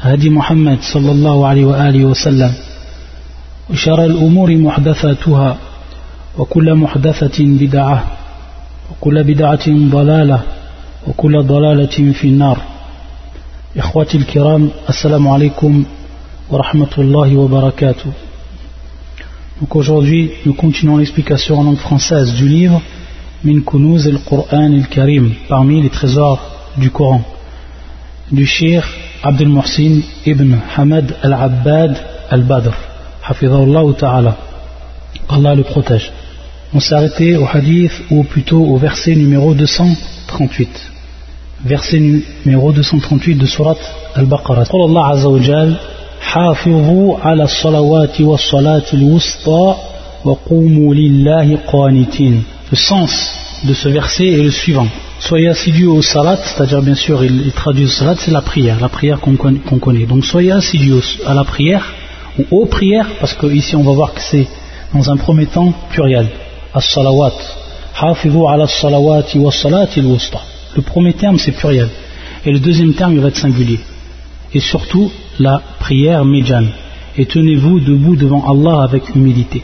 [0.00, 2.52] هدي محمد صلى الله عليه وآله وسلم
[3.70, 5.58] وشر الأمور محدثاتها
[6.38, 8.06] وكل محدثة بدعة
[8.90, 10.42] وكل بدعة ضلالة
[11.06, 12.58] وكل ضلالة في النار.
[13.78, 15.84] إخوتي الكرام السلام عليكم
[16.50, 18.12] ورحمة الله وبركاته.
[19.60, 22.80] Donc aujourd'hui, nous continuons l'explication en langue française du livre
[23.42, 26.40] Min Kunuz al-Qur'an al-Karim, parmi les trésors
[26.76, 27.22] du Coran,
[28.30, 28.84] du Cheikh
[29.23, 31.97] Abdel Muhsin ibn Hamad al-Abbad
[32.29, 32.73] al-Badr,
[33.23, 34.37] Hafidhahullah ta'ala.
[35.29, 36.11] Allah le protège.
[36.73, 40.69] On s'est arrêté au hadith, ou plutôt au verset numéro 238.
[41.65, 41.99] Verset
[42.45, 43.77] numéro 238 de Surat
[44.15, 44.65] al-Baqarah.
[44.73, 45.77] Allah Azza wa Jal,
[46.23, 49.75] حافظوا على الصلوات والصلاة الوسطى
[50.25, 53.11] وقوموا لله قانتين Le sens
[53.63, 54.87] de ce verset est le suivant.
[55.19, 58.79] Soyez assidus au salat, c'est-à-dire bien sûr, il, il traduit le salat, c'est la prière,
[58.79, 60.05] la prière qu'on qu connaît.
[60.05, 61.85] Donc soyez assidus à la prière,
[62.39, 64.47] ou aux prières, parce qu'ici on va voir que c'est
[64.93, 66.27] dans un premier temps pluriel.
[66.73, 67.33] As-salawat.
[67.95, 70.39] Hafidhu ala salawati wa salati al-wusta.
[70.75, 71.89] Le premier terme c'est pluriel.
[72.45, 73.79] Et le deuxième terme il va être singulier.
[74.53, 76.69] Et surtout la prière médiane.
[77.17, 79.61] Et tenez-vous debout devant Allah avec humilité.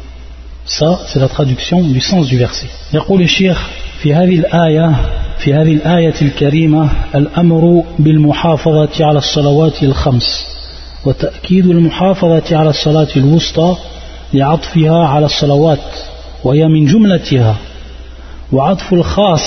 [0.66, 2.68] Ça, c'est la traduction du sens du verset.
[2.94, 3.70] يقول الشيخ
[4.05, 4.97] في هذه الآية
[5.39, 10.47] في هذه الآية الكريمة الأمر بالمحافظة على الصلوات الخمس
[11.05, 13.77] وتأكيد المحافظة على الصلاة الوسطى
[14.35, 15.79] لعطفها على الصلوات
[16.45, 17.57] وهي من جملتها.
[18.53, 19.43] وعطف الخاص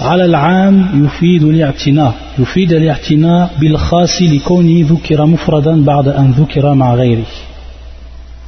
[0.00, 7.26] على العام يفيد الاعتناء يفيد الاعتناء بالخاص لكونه ذكر مفردا بعد أن ذكر مع غيره.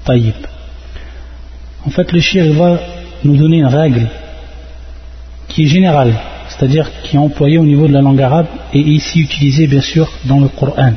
[0.07, 0.35] طيب.
[1.87, 2.79] En fait, le shir va
[3.25, 4.22] nous donner une règle.
[5.53, 6.15] Qui est générale,
[6.49, 10.11] c'est-à-dire qui est employée au niveau de la langue arabe et ici utilisée bien sûr
[10.25, 10.93] dans le Coran.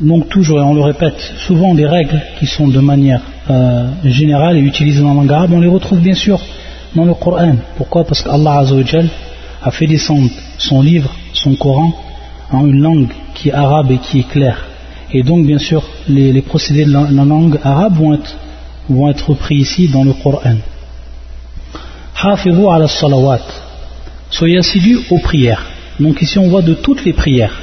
[0.00, 3.20] Donc toujours, et on le répète, souvent des règles qui sont de manière
[3.50, 6.40] euh, générale et utilisées dans la langue arabe, on les retrouve bien sûr
[6.94, 7.56] dans le Coran.
[7.76, 8.04] Pourquoi?
[8.04, 8.64] Parce qu'Allah
[9.62, 11.92] a fait descendre son livre, son Coran,
[12.52, 14.64] en une langue qui est arabe et qui est claire.
[15.12, 18.36] Et donc bien sûr, les, procédés de la, la langue arabe vont être
[18.88, 20.56] vont être pris ici dans le Coran.
[22.22, 23.44] Hafidhu ala salawat.
[24.30, 25.64] Soyez assidus aux prières.
[26.00, 27.56] Donc ici on voit de toutes les prières.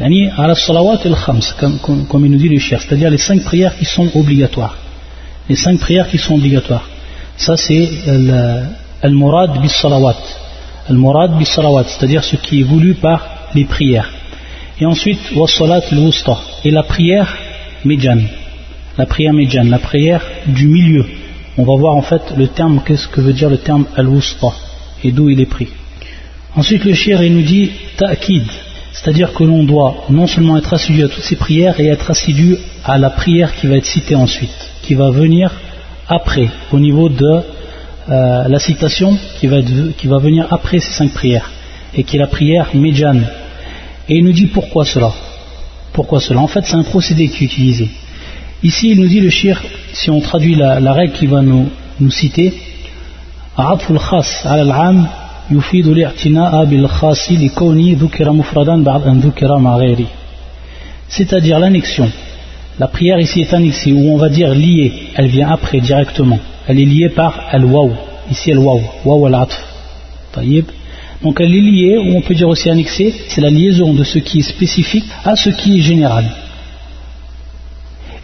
[0.00, 1.76] Yani ala salawat al khams,
[2.08, 4.76] comme, il nous dit le cher, c'est-à-dire les cinq prières qui sont obligatoires.
[5.48, 6.88] Les cinq prières qui sont obligatoires.
[7.36, 7.88] Ça c'est
[9.02, 10.16] al-murad bis salawat.
[10.88, 13.20] Al-murad bis salawat, c'est-à-dire ce qui est voulu par
[13.54, 14.10] les prières.
[14.80, 16.36] Et ensuite, wa salat al-wusta.
[16.64, 17.36] Et la prière
[17.84, 18.28] médiane
[18.98, 21.06] la prière médiane, la prière du milieu.
[21.60, 24.52] On va voir en fait le terme, qu'est-ce que veut dire le terme al-wusta
[25.02, 25.66] et d'où il est pris.
[26.54, 28.44] Ensuite le shir il nous dit ta'kid,
[28.92, 32.56] c'est-à-dire que l'on doit non seulement être assidu à toutes ces prières et être assidu
[32.84, 35.52] à la prière qui va être citée ensuite, qui va venir
[36.06, 37.42] après, au niveau de
[38.08, 41.50] euh, la citation qui va, venir après ces cinq prières,
[41.92, 43.26] et qui est la prière médiane.
[44.08, 45.12] Et il nous dit pourquoi cela.
[45.92, 46.38] Pourquoi cela?
[46.38, 47.88] En fait c'est un procédé qui est utilisé.
[48.63, 49.61] Ici, il nous dit le shir,
[49.91, 52.53] si on traduit la, la règle qui va nous, nous citer,
[53.57, 55.07] عطف الخاص على العام
[55.51, 60.07] يفيد الاعتناء بالخاص لكونه ذكر مفردا بعد أن ذكر مع غيره
[61.09, 62.09] c'est-à-dire l'annexion
[62.79, 66.79] la prière ici est annexée où on va dire liée elle vient après directement elle
[66.79, 67.91] est liée par al-waw
[68.31, 69.55] ici al-waw waw al-atf
[71.23, 74.17] donc elle est liée ou on peut dire aussi annexée c'est la liaison de ce
[74.17, 76.25] qui est spécifique à ce qui est général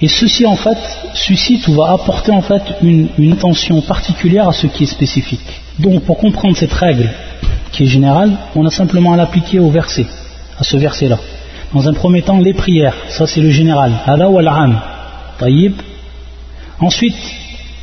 [0.01, 0.79] et ceci en fait
[1.15, 5.63] suscite ou va apporter en fait une, une attention particulière à ce qui est spécifique.
[5.79, 7.11] Donc pour comprendre cette règle
[7.73, 10.07] qui est générale, on a simplement à l'appliquer au verset,
[10.59, 11.19] à ce verset-là.
[11.73, 13.93] Dans un premier temps, les prières, ça c'est le général.
[14.07, 14.77] Ada wa al
[15.39, 15.75] Taïb.
[16.81, 17.17] Ensuite,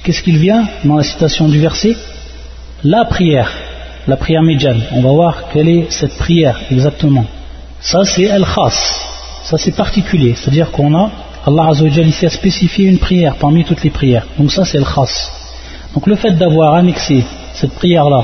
[0.03, 1.95] qu'est-ce qu'il vient dans la citation du verset?
[2.83, 3.51] La prière,
[4.07, 4.81] la prière médiane.
[4.93, 7.25] On va voir quelle est cette prière exactement.
[7.81, 8.79] Ça c'est al-khas,
[9.43, 11.09] ça c'est particulier, c'est-à-dire qu'on a
[11.45, 14.27] Allah Azzawajal ici a spécifié une prière parmi toutes les prières.
[14.37, 15.31] Donc ça c'est le khas.
[15.93, 17.23] Donc le fait d'avoir annexé
[17.53, 18.23] cette prière-là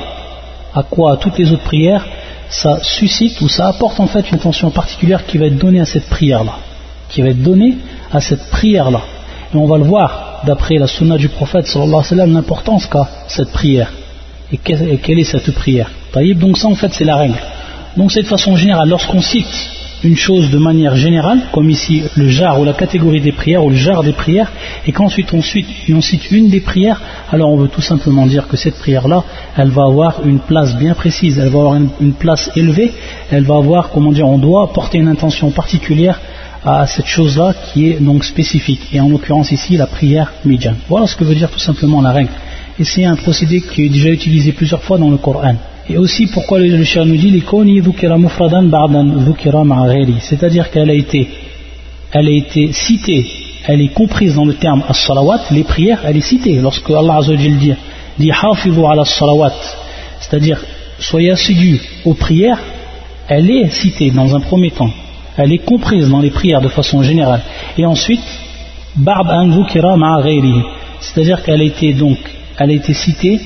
[0.74, 1.14] à quoi?
[1.14, 2.06] À toutes les autres prières,
[2.50, 5.86] ça suscite ou ça apporte en fait une attention particulière qui va être donnée à
[5.86, 6.54] cette prière-là.
[7.10, 7.78] qui va être donné
[8.12, 9.02] à cette prière-là.
[9.54, 11.74] Et on va le voir, d'après la sunna du prophète,
[12.12, 13.92] l'importance qu'a cette prière.
[14.52, 15.90] Et quelle est cette prière?
[16.36, 17.40] Donc ça, en fait, c'est la règle.
[17.96, 19.72] Donc c'est de façon générale, lorsqu'on cite
[20.04, 23.70] une chose de manière générale, comme ici le jar ou la catégorie des prières ou
[23.70, 24.52] le jar des prières,
[24.86, 27.02] et qu'ensuite on, on cite une des prières,
[27.32, 29.24] alors on veut tout simplement dire que cette prière-là,
[29.56, 32.94] elle va avoir une place bien précise, elle va avoir une, place élevée,
[33.32, 36.20] elle va avoir, comment dire, on doit porter une intention particulière
[36.66, 40.76] à cette chose-là qui est donc spécifique, et en l'occurrence ici la prière midjan.
[40.90, 42.32] Voilà ce que veut dire tout simplement la règle.
[42.80, 45.56] Et c'est un procédé qui est déjà utilisé plusieurs fois dans le Coran.
[45.89, 47.42] Et aussi pourquoi le, le nous dit
[50.22, 51.28] c'est-à-dire qu'elle a été
[52.12, 53.25] elle a été citée
[53.68, 56.60] elle est comprise dans le terme as-salawat les prières elle est citée.
[56.62, 57.74] Lorsque Allah dit
[58.18, 59.54] dit ala salawat
[60.19, 60.60] c'est-à-dire
[61.00, 62.60] soyez assidus aux prières
[63.28, 64.92] elle est citée dans un premier temps.
[65.36, 67.42] Elle est comprise dans les prières de façon générale.
[67.78, 68.24] Et ensuite
[71.00, 72.18] c'est-à-dire qu'elle a été donc
[72.57, 73.39] elle a été citée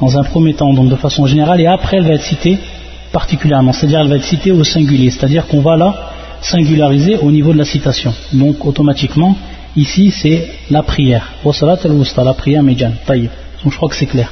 [0.00, 2.58] dans un premier temps, donc de façon générale, et après elle va être citée
[3.12, 5.94] particulièrement, c'est-à-dire elle va être citée au singulier, c'est-à-dire qu'on va la
[6.40, 8.12] singulariser au niveau de la citation.
[8.32, 9.36] Donc automatiquement,
[9.76, 11.32] ici c'est la prière.
[11.44, 12.94] la prière médiane.
[13.08, 14.30] Donc je crois que c'est clair.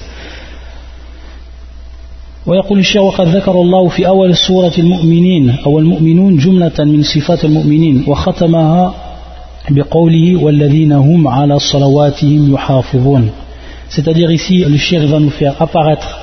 [2.46, 8.04] ويقول الشيخ وقد ذكر الله في أول السورة المؤمنين أو المؤمنون جملة من صفات المؤمنين
[8.06, 8.94] وختمها
[9.70, 13.30] بقوله والذين هم على صلواتهم يحافظون
[13.89, 16.19] c'est-à-dire ici, le shir va nous faire apparaître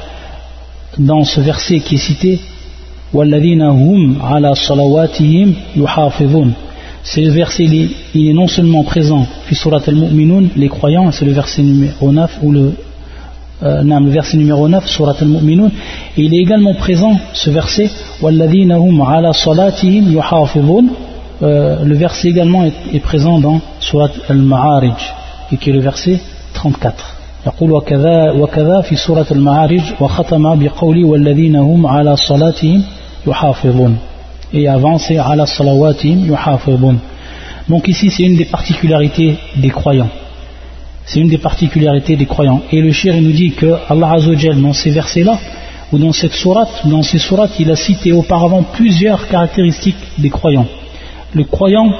[0.99, 2.41] dans ce verset qui est cité
[7.05, 11.33] C'est le verset, il est, non seulement présent, fi surat al-mu'minun, les croyants, c'est le
[11.33, 12.73] verset numéro 9, ou le,
[13.63, 15.71] euh, le verset numéro 9, surat al-mu'minun,
[16.17, 17.91] et il est également présent, ce verset,
[18.23, 20.19] ala salatihim
[21.43, 25.13] euh, le verset également est, est présent dans surat al-ma'arij,
[25.51, 26.21] et qui est le verset
[26.55, 27.12] 34
[27.48, 32.84] يقول وكذا, وكذا في سورة المعارج وختم بقول والذين هم على صلاتهم
[33.28, 33.98] يحافظون
[34.54, 36.96] et avant c'est ala salawatihim yuhafidun
[37.68, 40.10] donc ici c'est une des particularités des croyants
[41.06, 44.74] c'est une des particularités des croyants et le shir nous dit que Allah Azzawajal dans
[44.74, 45.38] ces versets là
[45.92, 50.68] ou dans cette sourate dans ces sourates il a cité auparavant plusieurs caractéristiques des croyants
[51.34, 51.92] le croyant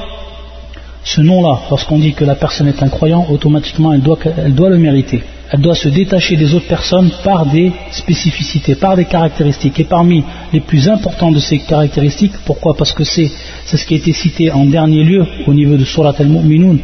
[1.05, 5.23] ce nom-là, lorsqu'on dit que la personne est un croyant, automatiquement elle doit, le mériter.
[5.51, 9.81] Elle doit se détacher des autres personnes par des spécificités, par des caractéristiques.
[9.81, 12.75] Et parmi les plus importantes de ces caractéristiques, pourquoi?
[12.77, 13.31] Parce que c'est
[13.65, 16.79] ce qui a été cité en dernier lieu au niveau de Surat al-Mu'minun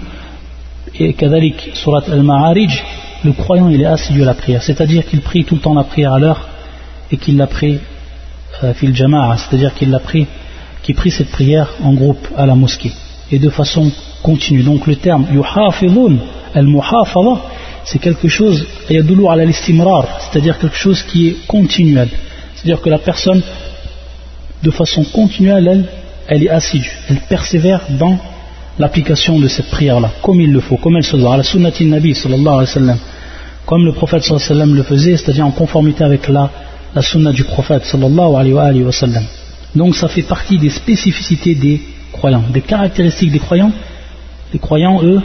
[0.98, 2.82] et Kadalik Surat al-Ma'arij,
[3.24, 5.84] le croyant il est assidu à la prière, c'est-à-dire qu'il prie tout le temps la
[5.84, 6.48] prière à l'heure
[7.10, 7.78] et qu'il l'a pris
[8.64, 10.00] euh, fil jama'a, c'est-à-dire qu'il l'a
[10.82, 12.92] qu'il prie cette prière en groupe à la mosquée
[13.30, 13.90] et de façon
[14.22, 14.62] continue.
[14.62, 16.16] Donc le terme yuhafidun,
[16.54, 17.40] al-muhafadha,
[17.84, 22.08] c'est quelque chose, c'est-à-dire quelque chose qui est continuel.
[22.54, 23.42] C'est-à-dire que la personne,
[24.62, 25.84] de façon continuelle, elle,
[26.26, 28.18] elle est assidue, elle persévère dans
[28.78, 31.86] l'application de cette prière-là, comme il le faut, comme elle se doit, à la sunnati
[31.86, 32.98] nabi sallallahu alayhi wa sallam,
[33.64, 36.50] comme le prophète sallallahu alayhi wa le faisait, c'est-à-dire en conformité avec la,
[36.94, 39.24] la sunna du prophète sallallahu alayhi wa sallam.
[39.74, 41.80] Donc ça fait partie des spécificités des
[42.18, 43.72] croyants, des caractéristiques des croyants,
[44.52, 45.20] les croyants, eux,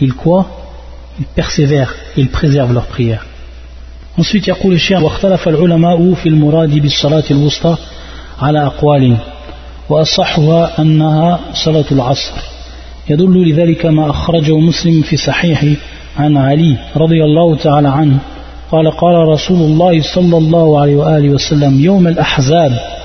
[0.00, 0.40] ils quoi
[1.20, 3.24] Ils persévèrent, ils préservent leur prière.
[4.18, 7.76] Ensuite, يقول الشيخ واختلف العلماء في المراد بالصلاة الوسطى
[8.40, 9.16] على أقوال
[9.88, 12.32] وأصحها أنها صلاة العصر
[13.10, 15.80] يدل لذلك ما أخرجه مسلم في صحيحه
[16.16, 18.18] عن علي رضي الله تعالى عنه
[18.72, 22.97] قال قال رسول الله صلى الله عليه وآله وسلم يوم الأحزاب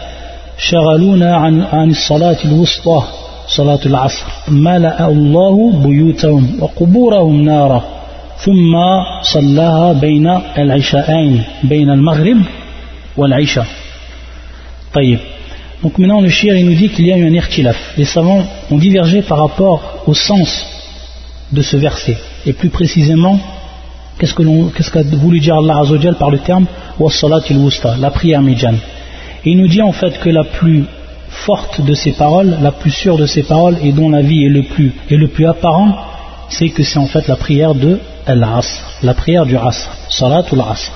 [0.58, 3.02] شغلونا عن, عن الصلاة الوسطى
[3.46, 7.84] صلاة العصر ملأ الله بيوتهم وقبورهم نارا
[8.38, 8.76] ثم
[9.22, 12.38] صلاها بين العشاءين بين المغرب
[13.16, 13.66] والعشاء
[14.94, 15.18] طيب
[15.82, 17.76] Donc maintenant le shir il nous dit qu'il y a eu un irtilaf.
[17.96, 20.66] Les savants ont divergé par rapport au sens
[21.52, 22.16] de ce verset.
[22.46, 23.38] Et plus précisément,
[24.18, 26.66] qu'est-ce qu'a qu voulu dire Allah Azzawajal par le terme
[26.98, 28.74] wa salatil wusta, la prière midjan.
[29.45, 30.85] Il nous dit en fait que la plus
[31.29, 34.49] forte de ces paroles, la plus sûre de ces paroles et dont la vie est
[34.49, 35.95] le plus, est le plus apparent,
[36.49, 40.91] c'est que c'est en fait la prière de Al-Asr, la prière du Asr, Salatul Asr.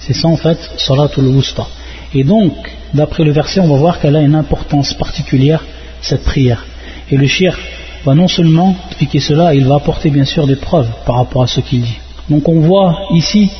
[0.00, 1.66] C'est ça en fait, Salatul Wusta.
[2.14, 2.52] Et donc,
[2.94, 5.62] d'après le verset, on va voir qu'elle a une importance particulière,
[6.00, 6.64] cette prière.
[7.10, 7.56] Et le shir
[8.04, 11.46] va non seulement expliquer cela, il va apporter bien sûr des preuves par rapport à
[11.46, 11.98] ce qu'il dit.
[12.28, 13.50] Donc on voit ici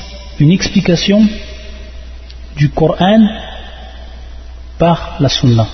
[0.41, 1.23] une explication
[2.57, 3.21] du Coran
[4.79, 5.67] par la Sunna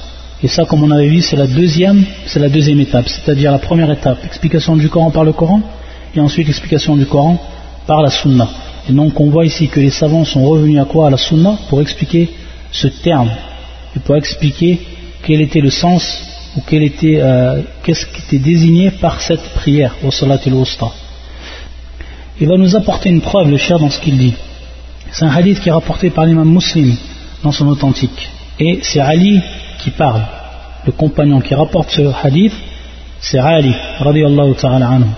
[0.43, 3.59] Et ça, comme on avait vu, c'est la deuxième, c'est la deuxième étape, c'est-à-dire la
[3.59, 5.63] première étape, explication du Coran par le Coran,
[6.15, 7.39] et ensuite explication du Coran
[7.87, 8.49] par la Sunna.
[8.89, 11.09] Et donc on voit ici que les savants sont revenus à quoi?
[11.09, 12.31] À la Sunna pour expliquer
[12.73, 13.31] ce terme
[13.97, 14.81] et pour expliquer
[15.23, 16.27] quel était le sens
[16.57, 20.87] ou quel était, euh, qu'est-ce qui était désigné par cette prière au Salat al-Wusta.
[22.41, 24.35] Il va nous apporter une preuve, le cher, dans ce qu'il dit.
[25.13, 26.97] C'est un hadith qui est rapporté par l'imam muslim
[27.43, 28.31] dans son authentique.
[28.60, 29.42] Et c'est Ali
[29.80, 30.22] qui parle.
[30.86, 32.54] Le compagnon qui rapporte ce hadith,
[33.20, 35.10] c'est Ali, radiallahu ta'ala anhu.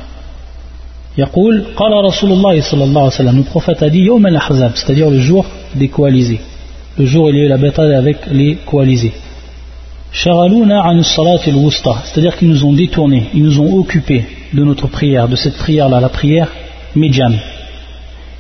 [1.18, 5.10] يقول قال رسول الله صلى الله عليه وسلم le prophète a dit يوم الأحزاب c'est-à-dire
[5.10, 6.40] le jour des coalisés
[7.00, 9.14] le jour où il y a eu la bataille avec les coalisés
[10.14, 16.00] c'est-à-dire qu'ils nous ont détournés, ils nous ont occupés de notre prière, de cette prière-là,
[16.00, 16.48] la prière
[16.96, 17.38] médiane.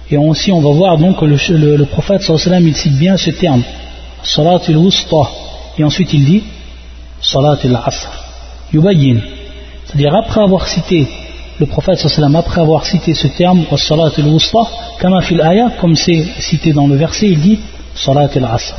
[0.10, 3.32] Et aussi, on va voir donc que le, le, prophète sallam, il cite bien ce
[3.32, 3.64] terme,
[4.23, 5.23] salat al-wusta,
[5.79, 6.45] et ensuite il dit
[7.21, 8.09] salat al-asr,
[8.73, 9.21] yubayyin.
[9.87, 11.07] C'est-à-dire après avoir cité
[11.61, 14.61] le prophète après avoir cité ce terme, salat al-wusta,
[14.99, 15.43] kama fil
[15.81, 17.61] comme c'est cité dans le verset, il dit
[17.95, 18.75] salat al-asr.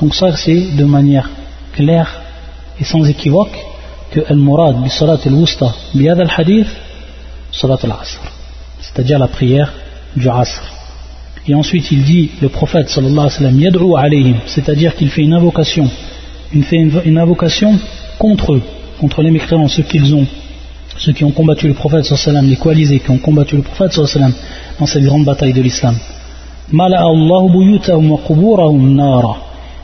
[0.00, 1.28] Donc ça c'est de manière
[1.72, 2.22] claire
[2.80, 3.56] et sans équivoque
[4.10, 6.68] que al-murad bi salat al-wusta bi al-hadith
[7.52, 8.20] salat al-asr
[8.80, 9.72] c'est-à-dire la prière
[10.16, 10.77] du asr
[11.48, 15.90] et ensuite il dit le prophète sallallahu alayhi wa sallam c'est-à-dire qu'il fait une invocation
[16.54, 17.78] il fait une, invocation
[18.18, 18.62] contre eux
[19.00, 20.26] contre les mécréants ceux qu'ils ont
[20.98, 23.56] ceux qui ont combattu le prophète sallallahu alayhi wa sallam les coalisés qui ont combattu
[23.56, 25.96] le prophète sallallahu alayhi wa sallam dans cette grande bataille de l'islam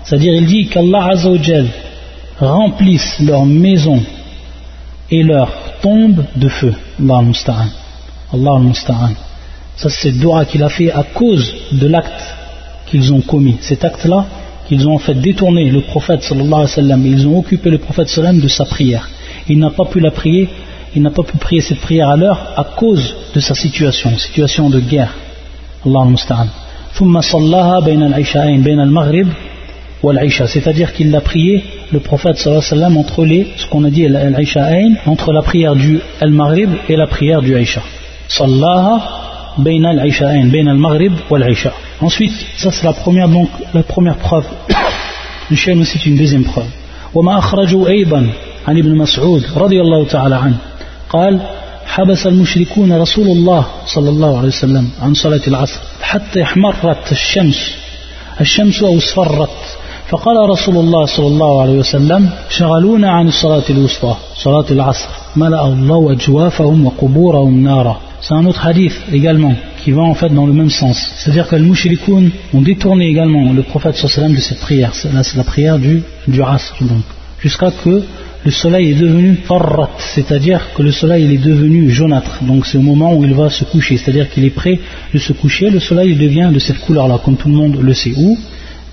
[0.05, 1.39] c'est-à-dire il dit qu'Allah azza wa
[2.41, 4.03] remplissent leurs maisons
[5.11, 6.75] et leurs tombes de feu.
[7.01, 7.69] Allah al-Musta'an.
[8.33, 9.13] Allah al-Musta'an.
[9.76, 12.24] Ça, c'est le dua qu'il a fait à cause de l'acte
[12.88, 13.58] qu'ils ont commis.
[13.62, 14.26] Cet acte-là,
[14.68, 17.06] qu'ils ont en fait détourné le prophète sallallahu alayhi wa sallam.
[17.06, 19.10] Ils ont occupé le prophète sallam de sa prière.
[19.48, 20.50] Il n'a pas pu la prier,
[20.96, 24.70] il n'a pas pu prier cette prière à l'heure à cause de sa situation, situation
[24.70, 25.14] de guerre.
[25.86, 26.48] Allah al-Musta'an.
[26.94, 29.28] ثم صلاها بين العشاءين بين المغرب
[30.48, 35.34] c'est-à-dire qu'il l'a prié, le prophète sallam, entre les, ce qu'on a dit, al-Aisha'ain, entre
[35.34, 37.82] la prière du al-Maghrib et la prière du Aisha.
[38.30, 39.23] Sallaha
[39.59, 41.73] bayna al-Aisha'ain, bayna al-Maghrib wal-Aisha.
[42.01, 44.45] Ensuite, ça c'est la première, donc, la première preuve.
[45.51, 46.71] Le chien cite une deuxième preuve.
[47.15, 48.27] وما أخرجوا أيضا
[48.69, 50.57] عن ابن مسعود رضي الله تعالى عنه
[51.09, 51.41] قال
[51.87, 57.75] حبس المشركون رسول الله صلى الله عليه وسلم عن صلاة العصر حتى احمرت الشمس
[58.41, 59.51] الشمس أو اصفرت
[60.09, 66.13] فقال رسول الله صلى الله عليه وسلم شغلونا عن الصلاة الوسطى صلاة العصر ملأ الله
[66.13, 70.71] أجوافهم وقبورهم نارا C'est un autre hadith également qui va en fait dans le même
[70.71, 70.97] sens.
[71.19, 74.93] C'est-à-dire que les mouchrikoun ont détourné également le prophète sallam de cette prière.
[74.95, 77.05] C'est la prière du, du Asr donc.
[77.39, 78.03] Jusqu'à que
[78.47, 82.43] le soleil est devenu farrat, c'est-à-dire que le soleil il est devenu jaunâtre.
[82.45, 84.81] Donc c'est au moment où il va se coucher, c'est-à-dire qu'il est prêt
[85.13, 88.15] de se coucher, le soleil devient de cette couleur-là, comme tout le monde le sait.
[88.17, 88.39] Où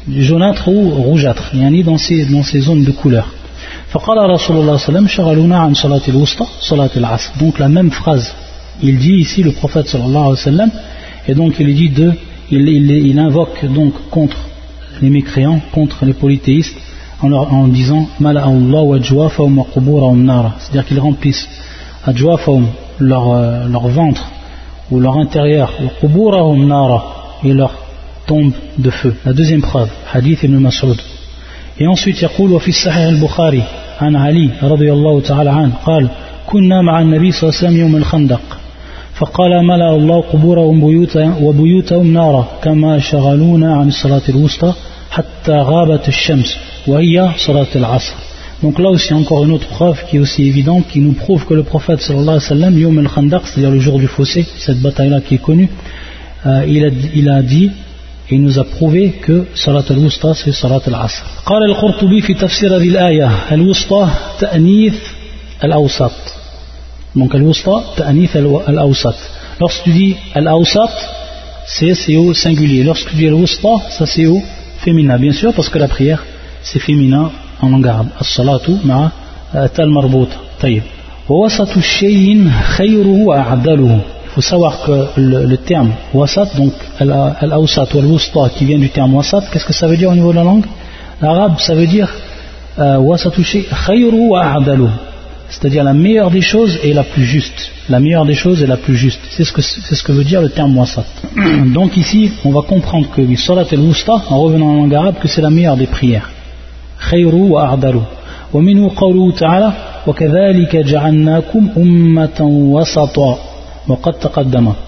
[0.10, 3.30] jaunâtre ou rougeâtre, il y a dans ces, dans ces zones de couleur.
[7.40, 8.36] donc la même phrase
[8.83, 10.71] il dit ici le prophète sallallahu alayhi wa sallam
[11.29, 12.13] et donc il dit de
[12.51, 14.37] il, il, invoque donc contre
[15.03, 16.77] les mécréants contre les polythéistes
[17.23, 18.45] en, leur, en disant c'est-à-dire
[20.87, 21.49] qu'ils remplissent
[23.01, 24.31] leur, euh, leur ventre
[24.91, 25.73] ou leur intérieur
[27.45, 27.75] et leur
[28.27, 29.15] tombe de feu.
[29.25, 31.01] La deuxième preuve, hadith ibn Mas'ud.
[31.79, 33.63] Et ensuite, يقول وفي الصحيح البخاري
[34.01, 36.09] عن علي رضي الله تعالى عنه قال
[36.47, 38.41] كنا مع النبي صلى الله عليه وسلم يوم الخندق
[39.22, 40.84] فقال ملأ الله قبورهم
[41.44, 44.74] وبيوتهم نارا كما شغلونا عن الصلاة الوسطى
[45.12, 48.14] حتى غابت الشمس وهي صلاة العصر
[48.64, 51.56] Donc là aussi encore une autre preuve qui est aussi évidente, qui nous prouve que
[51.56, 55.20] le prophète sallallahu alayhi wa sallam, Yom al-Khandaq, c'est-à-dire le jour du fossé, cette bataille-là
[55.22, 55.70] qui est connue,
[56.46, 57.72] euh, il, a, il a dit
[58.30, 61.24] et nous a prouvé que Salat al-Wusta c'est Salat al-Asr.
[61.66, 64.08] القرطبي في تفسير هذه الآية الوسطى
[64.40, 64.96] تأنيث
[65.64, 66.31] الأوسط
[67.16, 68.38] donc al-Wusta تأنيث
[68.70, 69.16] الأوسط
[69.60, 70.92] lorsque tu dis al-Awsat
[71.66, 74.42] c'est au singulier lorsque tu dis al-Wusta ça c'est au
[74.80, 76.24] féminin bien sûr parce que la prière
[76.64, 79.10] c'est féminin en langue arabe الصلاة مع
[79.76, 80.84] تال مربوطة طيب
[81.30, 84.00] ووسط الشيء خيره وأعدله
[84.32, 86.72] il faut savoir que le, terme wasat, donc
[87.42, 90.32] al-awsat ou al-wusta qui vient du terme wasat, qu'est-ce que ça veut dire au niveau
[90.32, 90.64] de la langue
[91.22, 92.10] L'arabe, ça veut dire
[92.80, 94.58] euh, wasatushi khayru wa.
[95.52, 97.72] c'est-à-dire la meilleure des choses et la plus juste.
[97.90, 99.20] La meilleure des choses et la plus juste.
[99.32, 101.06] C'est ce, ce que, veut dire le terme wasat.
[101.36, 101.74] Mm.
[101.74, 105.42] Donc ici, on va comprendre que salat al-wusta, en revenant en langue arabe, que c'est
[105.42, 106.30] la meilleure des prières.
[107.12, 108.90] Wa minu
[109.38, 109.74] ta'ala,
[110.08, 110.16] wa
[111.76, 112.48] ummatan.
[112.48, 112.86] Wa.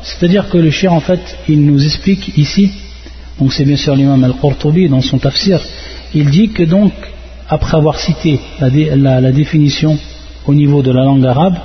[0.01, 2.71] C'est-à-dire que le shir, en fait, il nous explique ici,
[3.37, 5.59] donc c'est bien sûr l'imam al-Qurtubi dans son tafsir,
[6.13, 6.93] il dit que donc,
[7.49, 9.97] après avoir cité la définition
[10.47, 11.55] au niveau de la langue arabe,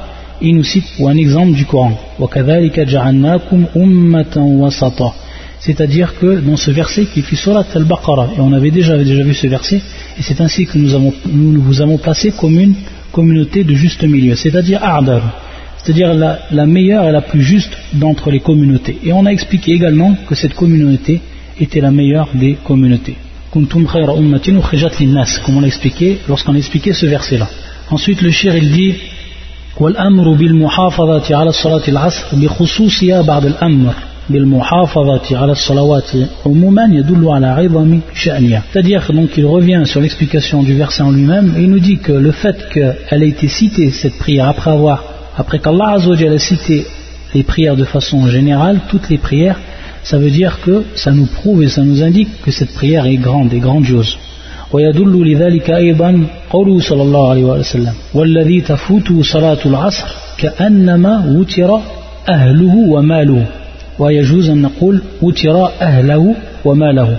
[0.41, 1.93] il nous cite un exemple du Coran.
[5.61, 9.47] C'est-à-dire que dans ce verset qui fut Surat al-Baqarah, et on avait déjà, vu ce
[9.49, 9.83] verset,
[10.19, 12.75] et c'est ainsi que nous, vous avons placé comme une
[13.11, 15.23] communauté de juste milieu, c'est-à-dire Ardar,
[15.83, 18.99] c'est-à-dire la, meilleure et la plus juste d'entre les communautés.
[19.05, 21.21] Et on a expliqué également que cette communauté
[21.59, 23.17] était la meilleure des communautés.
[23.51, 27.49] Comme on l'a expliqué lorsqu'on a expliqué ce verset-là.
[27.90, 28.96] Ensuite, le shir il dit
[29.80, 33.94] والأمر بالمحافظة على الصلاة العصر بخصوصها بعد الأمر
[38.72, 42.14] c'est-à-dire donc il revient sur l'explication du verset en lui-même et il nous dit que
[42.14, 45.04] le fait qu'elle ait été citée cette prière après avoir
[45.36, 46.88] après qu'Allah a cité
[47.34, 49.60] les prières de façon générale toutes les prières
[50.04, 53.18] ça veut dire que ça nous prouve et ça nous indique que cette prière est
[53.18, 54.18] grande et grandiose
[54.73, 60.07] ويدل لذلك أيضا قوله صلى الله عليه وسلم والذي تفوته صلاة العصر
[60.39, 61.81] كأنما وتر
[62.29, 63.47] أهله وماله.
[63.99, 66.35] ويجوز أن نقول وتر أهله
[66.65, 67.17] وماله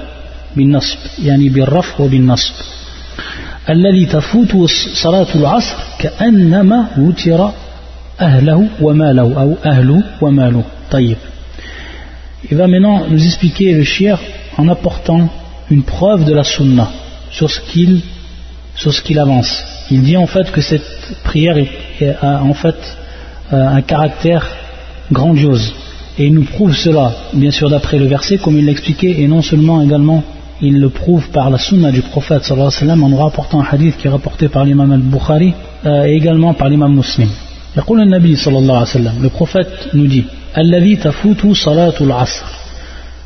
[0.56, 2.54] بالنصب يعني بالرفع وبالنصب.
[3.70, 4.70] الذي تفوت
[5.04, 7.52] صلاة العصر كأنما وتر
[8.22, 11.18] أهله وماله أو أهله وماله طيب.
[12.52, 14.18] Il va maintenant nous expliquer le shir
[14.58, 15.30] en apportant
[15.70, 16.88] une preuve de la sunna.
[17.31, 18.01] sur ce qu'il
[18.77, 19.63] sur ce qu'il avance.
[19.91, 21.57] Il dit en fait que cette prière
[22.21, 22.77] a en fait
[23.53, 24.47] euh, un caractère
[25.13, 25.73] grandiose.
[26.19, 29.29] Et il nous prouve cela, bien sûr d'après le verset, comme il l'a expliqué, et
[29.29, 30.23] non seulement également,
[30.61, 33.61] il le prouve par la sunna du prophète sallallahu alayhi wa sallam, en nous rapportant
[33.61, 35.53] un hadith qui est rapporté par l'imam al-Bukhari,
[35.85, 37.29] euh, et également par l'imam muslim.
[37.77, 40.25] يقول النبي صلى الله عليه وسلم le prophète nous dit
[40.59, 42.45] الذي تفوت صلاة العصر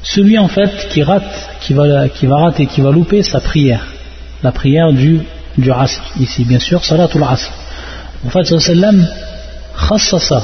[0.03, 3.85] celui en fait qui rate qui va, qui va rater qui va louper sa prière
[4.44, 5.22] la prière du,
[5.58, 7.52] du asr ici bien sûr salatul asr
[8.34, 9.08] alayhi wa sallam
[9.88, 10.42] khassasa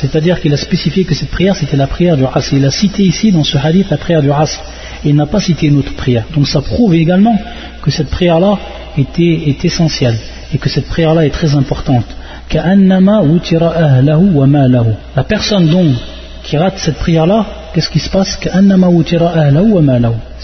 [0.00, 2.54] c'est-à-dire qu'il a spécifié que cette prière c'était la prière du Asr.
[2.54, 4.60] Il a cité ici dans ce hadith la prière du Asr.
[5.04, 6.24] Il n'a pas cité une autre prière.
[6.34, 7.38] Donc ça prouve également
[7.82, 8.58] que cette prière-là
[8.96, 10.16] est essentielle
[10.54, 12.06] et que cette prière-là est très importante.
[15.16, 15.94] La personne donc
[16.44, 18.38] qui rate cette prière-là, qu'est-ce qui se passe?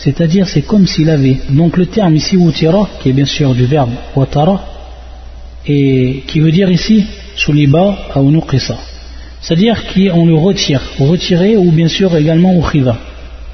[0.03, 1.39] C'est-à-dire c'est comme s'il avait.
[1.51, 4.65] Donc le terme ici wutira, qui est bien sûr du verbe watara,
[5.67, 7.05] et qui veut dire ici
[7.37, 8.77] suliba ou.
[9.41, 12.97] C'est-à-dire qu'on le retire, retirer ou bien sûr également ukhiva.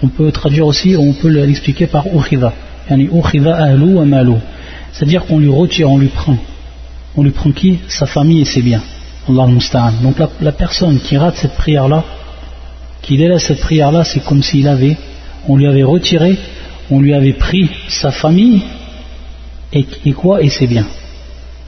[0.03, 2.53] On peut traduire aussi, on peut l'expliquer par ukhiva.
[2.91, 3.09] Yani
[3.47, 4.35] ahlu wa malu.
[4.93, 6.37] C'est-à-dire qu'on lui retire, on lui prend.
[7.17, 7.79] On lui prend qui?
[7.89, 8.83] Sa famille et ses biens.
[9.29, 9.47] Allah
[10.03, 12.05] Donc la, la, personne qui rate cette prière-là,
[13.01, 14.97] qui délaisse cette prière-là, c'est comme s'il avait,
[15.48, 16.38] on lui avait retiré,
[16.92, 18.62] on lui avait pris sa famille
[19.74, 20.88] et, et quoi Et ses biens.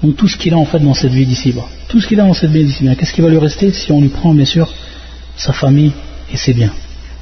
[0.04, 1.67] Donc tout ce qu'il a en fait dans cette vie d'ici-bas.
[1.88, 2.95] Tout ce qu'il a dans cette vie d'ici-bas.
[2.95, 4.67] Qu'est-ce qui va lui rester si on lui prend bien sûr
[5.36, 5.91] sa famille
[6.34, 6.74] et ses biens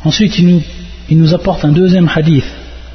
[0.05, 0.61] Ensuite il nous,
[1.09, 2.45] il nous apporte un deuxième hadith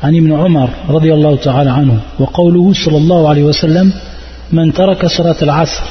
[0.05, 3.93] عن ابن عمر رضي الله تعالى عنه وقوله صلى الله عليه وسلم
[4.53, 5.83] من ترك صلاة العصر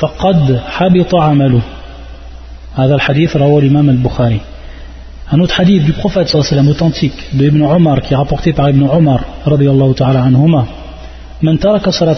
[0.00, 1.60] فقد حبط عمله
[2.74, 4.40] هذا الحديث رواه الإمام البخاري
[5.29, 9.19] un autre hadith du prophète authentique de Ibn Omar qui est rapporté par Ibn Omar
[9.43, 10.23] radiallahu ta'ala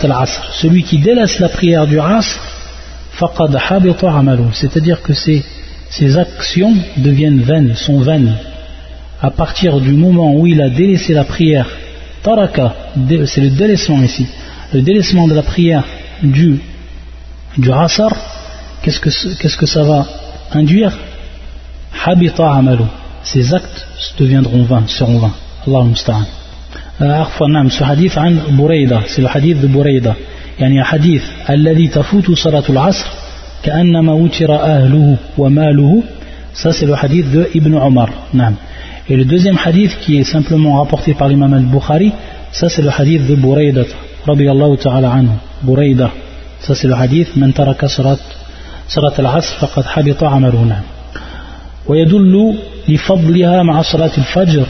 [0.04, 0.54] al-asr.
[0.62, 2.40] Celui qui délaisse la prière du asr
[4.54, 5.44] c'est-à-dire que ses,
[6.18, 8.36] actions deviennent vaines, sont vaines.
[9.22, 11.68] À partir du moment où il a délaissé la prière
[12.22, 12.76] taraka
[13.26, 14.28] c'est le délaissement ici.
[14.72, 15.84] Le délaissement de la prière
[16.22, 16.62] du
[17.58, 17.72] du
[18.84, 19.10] qu'est-ce que,
[19.42, 20.06] qu'est-ce que ça va
[20.54, 20.96] induire?
[21.94, 22.86] Habita amalu
[23.24, 23.86] ses actes
[24.18, 25.36] deviendront vains, seront vains
[25.68, 26.26] Allah musta'an
[27.02, 30.14] عفوا نعم ce hadith عن بريدة c'est le hadith de بريدة
[30.60, 33.06] يعني حديث الذي تفوت صلاة العصر
[33.64, 36.04] كأنما وتر أهله وماله
[36.54, 38.54] ça c'est le hadith de Ibn Omar نعم
[39.10, 42.12] et le deuxième hadith qui est simplement rapporté par l'imam al-Bukhari
[42.52, 43.86] ça c'est le hadith de بريدة
[44.28, 46.10] رضي الله تعالى عنه بريدة
[46.68, 48.18] ça c'est le hadith من ترك صلاة
[48.90, 50.99] صلاة العصر فقد حبط عمله نعم
[51.90, 52.56] ويدل
[52.90, 54.66] لفضلها مع صلاة الفجر.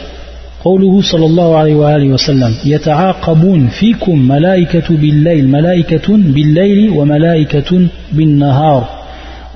[0.64, 8.88] قوله صلى الله عليه وآله وسلم يتعاقبون فيكم ملائكة بالليل ملائكة بالليل وملائكة بالنهار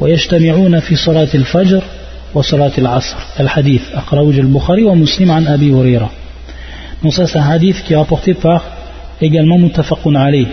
[0.01, 1.83] ويجتمعون في صلاة الفجر
[2.35, 3.17] وصلاة العصر.
[3.41, 6.11] الحديث أخرج البخاري ومسلم عن أبي هريرة.
[7.03, 8.65] Donc ça c'est un hadith qui est rapporté par
[9.21, 10.47] également mutafaqun alayh,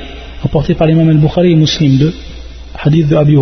[0.43, 2.13] rapporté par l'imam al-Bukhari et Muslim de
[2.83, 3.37] hadith de Abi.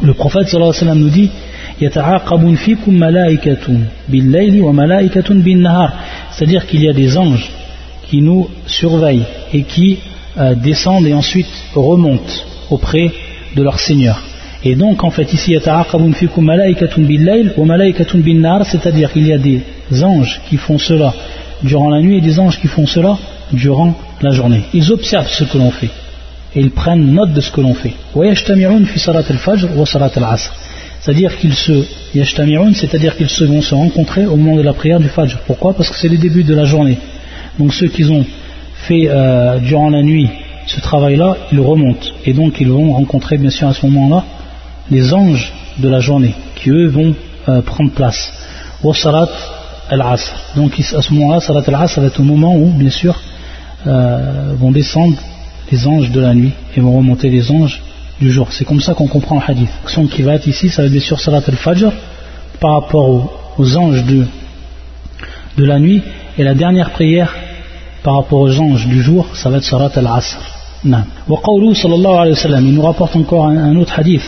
[0.00, 1.30] Le prophète sallallahu alayhi wa sallam nous dit
[6.30, 7.50] c'est-à-dire qu'il y a des anges
[8.08, 9.98] qui nous surveillent et qui
[10.38, 12.32] euh, descendent et ensuite remontent
[12.70, 13.12] auprès
[13.54, 14.22] de leur Seigneur.
[14.64, 15.54] Et donc en fait ici
[18.64, 19.62] c'est-à-dire qu'il y a des
[20.02, 21.12] anges qui font cela
[21.62, 23.18] durant la nuit et des anges qui font cela
[23.52, 24.62] durant la journée.
[24.72, 25.90] Ils observent ce que l'on fait
[26.54, 27.94] et ils prennent note de ce que l'on fait.
[31.00, 35.38] C'est-à-dire qu'ils se c'est-à-dire qu'ils vont se rencontrer au moment de la prière du Fajr.
[35.46, 35.74] Pourquoi?
[35.74, 36.98] Parce que c'est le début de la journée.
[37.58, 38.24] Donc ceux qui ont
[38.74, 40.28] fait euh, durant la nuit
[40.66, 42.06] ce travail-là, ils remontent.
[42.24, 44.24] Et donc ils vont rencontrer bien sûr à ce moment-là
[44.90, 47.14] les anges de la journée, qui eux vont
[47.48, 48.32] euh, prendre place.
[48.94, 49.28] Salat
[49.88, 50.34] al-Asr.
[50.56, 53.18] Donc à ce moment-là, Salat al-Asr va être au moment où, bien sûr,
[53.86, 55.16] euh, vont descendre
[55.72, 57.82] les anges de la nuit et vont remonter les anges
[58.20, 58.48] du jour.
[58.50, 59.70] C'est comme ça qu'on comprend le hadith.
[59.82, 61.90] L'action qui va être ici, ça va être sûr Salat al-Fajr
[62.60, 64.26] par rapport aux, anges de,
[65.56, 66.02] la nuit
[66.38, 67.34] et la dernière prière
[68.04, 70.38] par rapport aux anges du jour, ça va être Salat al-Asr.
[70.84, 74.22] Il nous rapporte encore un autre hadith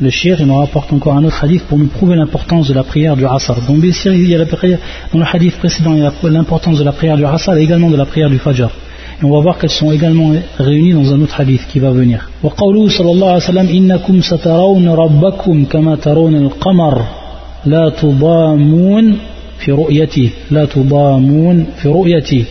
[0.00, 2.84] le shir, il nous rapporte encore un autre hadith pour nous prouver l'importance de la
[2.84, 3.54] prière du Asr.
[3.66, 4.78] Donc, il y a la prière,
[5.12, 7.90] dans le hadith précédent, il y a l'importance de la prière du Asr et également
[7.90, 8.70] de la prière du Fajr.
[9.20, 12.28] Et on va voir qu'elles sont également réunies dans un autre hadith qui va venir.
[12.42, 17.02] وقوله صلى الله عليه وسلم إنكم سترون ربكم كما ترون القمر
[17.66, 19.18] لا تضامون
[19.58, 22.44] في رؤيته لا تضامون في رؤيته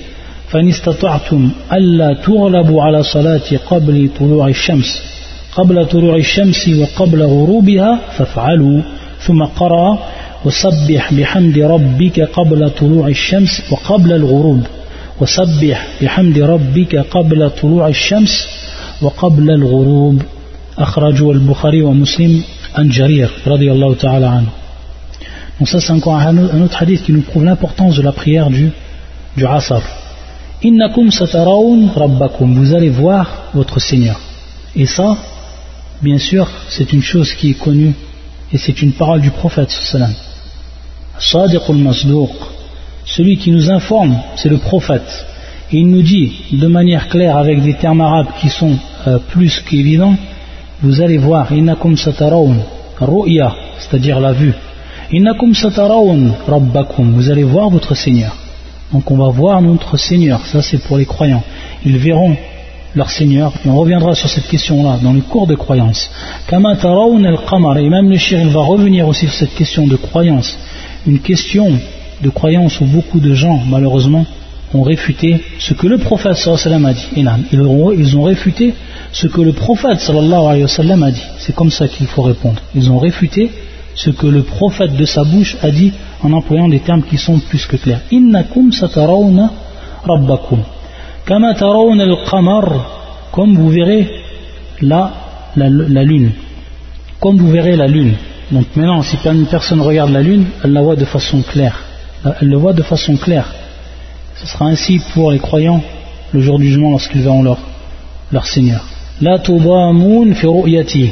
[0.49, 5.03] فإن استطعتم ألا تغلبوا على صلاة قبل طلوع الشمس
[5.55, 8.81] قبل طلوع الشمس وقبل غروبها فافعلوا
[9.19, 9.99] ثم قرأ
[10.45, 14.63] وسبح بحمد ربك قبل طلوع الشمس وقبل الغروب
[15.21, 18.47] وسبح بحمد ربك قبل طلوع الشمس
[19.01, 20.21] وقبل الغروب
[20.77, 22.43] أخرجه البخاري ومسلم
[22.75, 24.49] عن جرير رضي الله تعالى عنه
[25.59, 28.69] Donc ça c'est encore un autre hadith qui nous prouve l'importance de la prière du,
[29.35, 29.81] du Asr.
[30.63, 33.25] Innakum sataraun rabbakum, vous allez voir
[33.55, 34.19] votre Seigneur.
[34.75, 35.17] Et ça,
[36.01, 37.93] bien sûr, c'est une chose qui est connue
[38.53, 40.13] et c'est une parole du prophète sallam.
[43.07, 45.25] Celui qui nous informe, c'est le prophète.
[45.71, 49.61] Et il nous dit de manière claire avec des termes arabes qui sont euh, plus
[49.61, 50.15] qu'évidents,
[50.81, 52.57] vous allez voir, innakum sataraun,
[52.99, 54.53] ru'ya, c'est-à-dire la vue.
[55.11, 58.35] Innakum sataraun rabbakum, vous allez voir votre Seigneur.
[58.91, 61.43] Donc on va voir notre Seigneur, ça c'est pour les croyants.
[61.85, 62.35] Ils verront
[62.93, 66.09] leur Seigneur, et on reviendra sur cette question-là dans le cours de croyance.
[66.51, 66.55] Et
[67.89, 70.57] même le shir, il va revenir aussi sur cette question de croyance.
[71.05, 71.79] Une question
[72.21, 74.25] de croyance où beaucoup de gens, malheureusement,
[74.73, 77.07] ont réfuté ce que le prophète sallallahu a dit.
[77.15, 78.73] Ils ont, réfuté
[79.11, 81.23] ce que le prophète sallallahu alayhi wa sallam a dit.
[81.39, 82.61] C'est comme ça qu'il faut répondre.
[82.75, 83.51] Ils ont réfuté
[83.95, 87.39] ce que le prophète de sa bouche a dit en employant des termes qui sont
[87.39, 88.01] plus que clairs.
[88.11, 89.51] Innakum satarawna
[90.05, 90.63] rabbakum
[93.31, 94.09] comme vous verrez
[94.81, 95.13] là
[95.55, 96.31] la, lune
[97.19, 98.13] comme vous verrez la lune
[98.51, 101.86] donc maintenant si une personne regarde la lune elle la voit de façon claire
[102.24, 103.52] elle le voit de façon claire
[104.36, 105.82] ce sera ainsi pour les croyants
[106.32, 107.58] le jour du jugement lorsqu'ils verront leur,
[108.30, 108.84] leur Seigneur
[109.20, 111.10] la tudamun fi ru'yati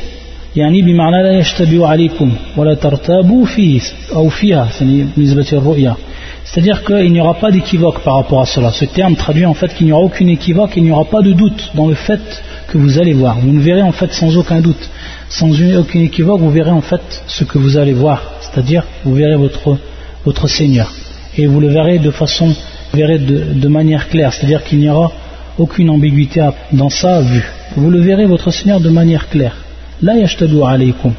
[0.56, 3.80] يعني بمعنى لا يشتبه عليكم ولا ترتابوا فيه
[4.14, 4.68] أو فيها
[5.16, 5.96] بالنسبة الرؤيا
[6.44, 8.72] c'est-à-dire qu'il n'y aura pas d'équivoque par rapport à cela.
[8.72, 11.32] Ce terme traduit en fait qu'il n'y aura aucune équivoque, il n'y aura pas de
[11.32, 12.20] doute dans le fait
[12.68, 13.38] que vous allez voir.
[13.38, 14.90] Vous ne verrez en fait sans aucun doute,
[15.28, 18.22] sans aucune équivoque, vous verrez en fait ce que vous allez voir.
[18.40, 19.76] C'est-à-dire, vous verrez votre,
[20.25, 20.91] votre Seigneur.
[21.38, 24.33] Et vous le verrez de façon, vous verrez de, manière claire.
[24.33, 25.11] C'est-à-dire qu'il n'y aura
[25.57, 27.45] aucune ambiguïté dans sa vue.
[27.75, 29.55] Vous le verrez votre Seigneur de manière claire.
[30.01, 31.13] La yashtadu alaykum.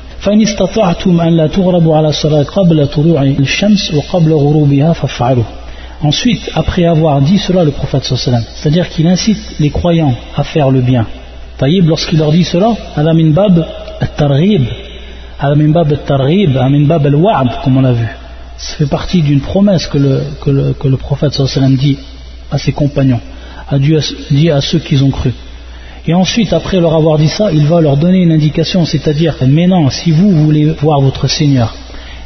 [6.03, 10.81] Ensuite, après avoir dit cela, le prophète c'est-à-dire qu'il incite les croyants à faire le
[10.81, 11.07] bien.
[11.59, 13.66] Taïb, lorsqu'il leur dit cela, min bab
[14.01, 14.64] al-targhib,
[15.57, 18.07] min bab al-targhib, min bab al-wa'd, comme on l'a vu.
[18.59, 21.40] Ça fait partie d'une promesse que le, que le, que le prophète
[21.79, 21.99] dit
[22.51, 23.21] à ses compagnons,
[24.31, 25.33] dit à ceux qui ont cru.
[26.09, 29.90] Et ensuite, après leur avoir dit ça, il va leur donner une indication, c'est-à-dire, maintenant,
[29.90, 31.75] si vous voulez voir votre Seigneur,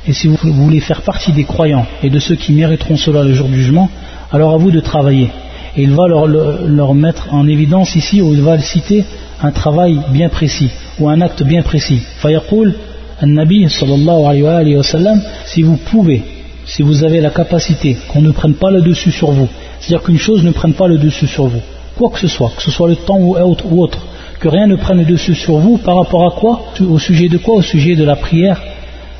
[0.06, 3.32] et si vous voulez faire partie des croyants et de ceux qui mériteront cela le
[3.34, 3.90] jour du jugement,
[4.32, 5.30] alors à vous de travailler.
[5.76, 9.04] Et il va leur, mettre en évidence ici, où il va citer
[9.42, 12.02] un travail bien précis, ou un acte bien précis.
[12.18, 12.74] Fayaqul,
[13.20, 16.22] un nabi sallallahu alayhi wa sallam, si vous pouvez,
[16.64, 19.48] si vous avez la capacité qu'on ne prenne pas le dessus sur vous,
[19.80, 21.60] c'est-à-dire qu'une chose ne prenne pas le dessus sur vous,
[21.96, 23.98] quoi que ce soit, que ce soit le temps ou autre, ou autre
[24.40, 26.64] que rien ne prenne le dessus sur vous par rapport à quoi?
[26.80, 27.56] Au sujet de quoi?
[27.56, 28.60] Au sujet de la prière,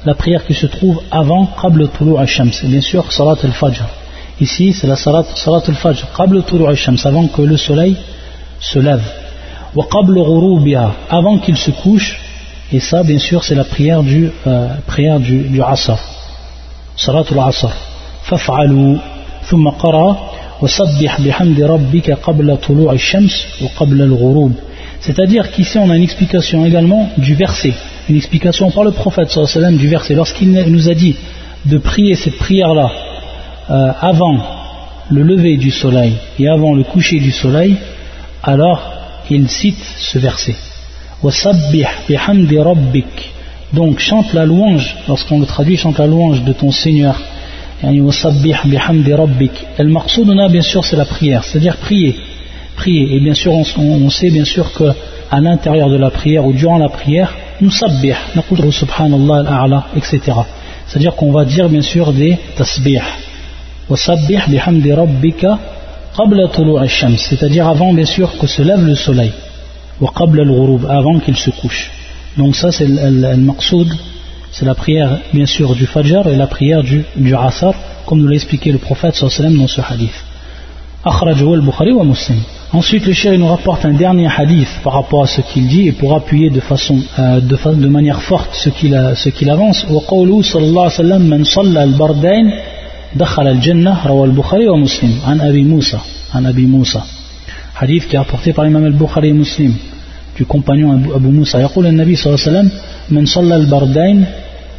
[0.06, 3.84] la prière qui se trouve avant Qabl Tulu al-Shams, bien sûr Salat al-Fajr.
[4.40, 7.96] Ici, c'est la Salat, salat al-Fajr, Qabl Tulu al-Shams, avant que le soleil
[8.60, 9.02] se lève.
[9.74, 10.18] Wa Qabl
[11.10, 12.19] avant qu'il se couche,
[12.71, 15.97] et ça, bien sûr, c'est la prière du, euh, prière du, du Asr.
[16.95, 17.73] Salat al-Asr.
[18.23, 18.97] Faf'alu,
[19.47, 20.17] thumma qara,
[20.61, 24.53] وسبح بحمد ربك قبل طلوع الشمس وقبل الغروب
[25.01, 27.73] c'est-à-dire qu'ici on a une explication également du verset,
[28.09, 30.15] une explication par le prophète sallam du verset.
[30.15, 31.15] Lorsqu'il nous a dit
[31.65, 32.89] de prier cette prière-là
[33.69, 34.37] euh, avant
[35.11, 37.75] le lever du soleil et avant le coucher du soleil,
[38.41, 38.93] alors
[39.29, 40.55] il cite ce verset.
[43.72, 47.20] Donc chante la louange, lorsqu'on le traduit, chante la louange de ton Seigneur.
[47.82, 48.02] El
[50.50, 52.16] bien sûr c'est la prière, c'est-à-dire prier
[52.80, 53.16] prier.
[53.16, 56.88] Et bien sûr, on, sait bien sûr qu'à l'intérieur de la prière ou durant la
[56.88, 57.30] prière,
[57.60, 58.14] nous sabbih,
[58.80, 60.20] subhanallah al-a'la, etc.
[60.86, 63.04] C'est-à-dire qu'on va dire bien sûr des tasbih.
[64.48, 65.58] bihamdi rabbika
[66.16, 69.32] qabla shams C'est-à-dire avant bien sûr que se lève le soleil
[70.88, 71.90] avant qu'il se couche.
[72.36, 73.88] Donc ça c'est al-maqsoud,
[74.52, 77.74] c'est la prière bien sûr du Fajr et la prière du, du Asar,
[78.06, 80.14] comme nous l'a expliqué le prophète sallam dans ce hadith.
[81.04, 82.38] al-Bukhari wa Muslim.
[82.72, 85.92] Ensuite le shir nous rapporte un dernier hadith par rapport à ce qu'il dit et
[85.92, 88.96] pour appuyer de façon euh, de, de, manière forte ce qu'il
[89.36, 89.86] qu avance.
[89.90, 92.50] Wa qawlu sallallahu alayhi wa sallam man salla al-bardain
[93.16, 96.00] dakhala al-jannah rawa al-Bukhari wa Muslim an Abi Musa
[96.32, 97.02] an Abi Musa.
[97.80, 99.72] Hadith qui est rapporté par l'imam al-Bukhari et Muslim
[100.36, 102.70] du compagnon Abu Musa يقول النبي صلى الله عليه وسلم
[103.10, 104.24] من صلى البردين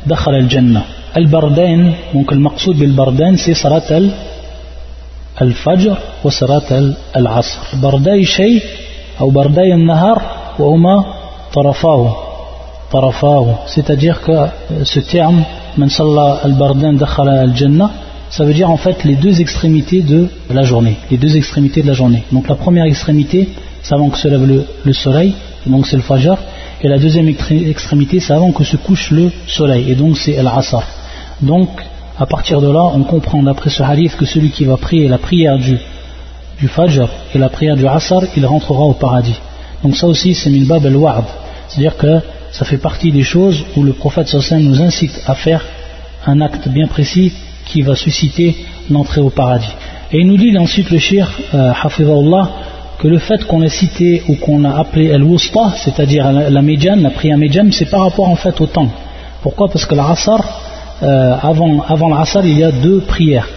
[0.05, 0.81] دخل الجنة.
[1.17, 4.11] البردين donc maqsoud بالبردين c'est salat al
[5.41, 7.59] الفجر وصلاة العصر.
[7.81, 8.61] بردي شيء
[9.21, 10.21] أو بردي النهار
[10.59, 11.05] وهما
[11.53, 12.15] طرفاه.
[12.91, 13.55] طرفاه.
[13.67, 14.47] C'est-à-dire que
[14.83, 15.43] ce terme
[15.77, 17.89] من صلى البردين دخل الجنة
[18.31, 20.97] ça veut dire en fait les deux extrémités de la journée.
[21.11, 22.23] Les deux extrémités de la journée.
[22.31, 23.49] Donc la première extrémité
[23.83, 26.37] c'est avant que se lève le, le soleil donc c'est le fajr.
[26.81, 29.91] Et la deuxième extrémité c'est avant que se couche le soleil.
[29.91, 30.83] Et donc c'est al-asr.
[31.41, 31.69] Donc
[32.17, 35.17] à partir de là, on comprend d'après ce hadith que celui qui va prier la
[35.17, 35.77] prière du,
[36.67, 39.39] Fajr et la prière du Asr, il rentrera au paradis.
[39.83, 41.23] Donc ça aussi, c'est min bab al-wa'd.
[41.67, 42.19] C'est-à-dire que
[42.51, 45.65] ça fait partie des choses où le prophète sallam nous incite à faire
[46.27, 47.33] un acte bien précis
[47.71, 48.55] qui va susciter
[48.89, 49.73] l'entrée au paradis.
[50.11, 51.71] Et il nous dit ensuite le shir, euh,
[52.99, 57.09] que le fait qu'on ait cité ou qu'on a appelé al-wusta, c'est-à-dire la, médiane, la
[57.09, 58.89] prière médiane, c'est par rapport en fait au temps.
[59.41, 59.69] Pourquoi?
[59.69, 60.39] Parce que l'asr,
[61.01, 63.47] euh, avant, avant l'Asr, il y a deux prières.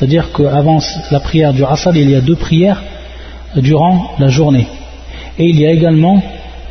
[0.00, 0.78] c'est-à-dire qu'avant
[1.10, 2.82] la prière du Asr il y a deux prières
[3.56, 4.66] durant la journée
[5.38, 6.22] et il y a également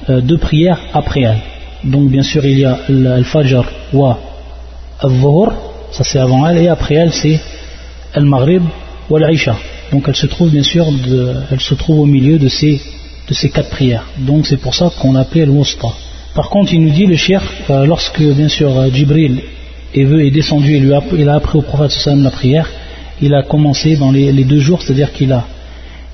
[0.09, 1.41] euh, deux prières après elle
[1.83, 3.63] donc bien sûr il y a al-Fajr
[3.93, 4.17] wa
[4.99, 5.53] al-Dhuhr
[5.91, 7.39] ça c'est avant elle et après elle c'est
[8.13, 8.63] al-Maghrib
[9.09, 9.55] wa al-Isha
[9.91, 10.85] donc elle se trouve bien sûr
[11.51, 14.05] elle se trouve au milieu de ces quatre prières.
[14.17, 15.89] Donc c'est pour ça qu'on l'appelait le wusta.
[16.35, 19.41] Par contre, il nous dit le cher, euh, lorsque bien sûr euh, Jibril
[19.93, 22.69] est, descendu et lui a, il a appris au prophète la prière,
[23.21, 25.45] il a commencé dans les, deux jours, c'est-à-dire qu'il a,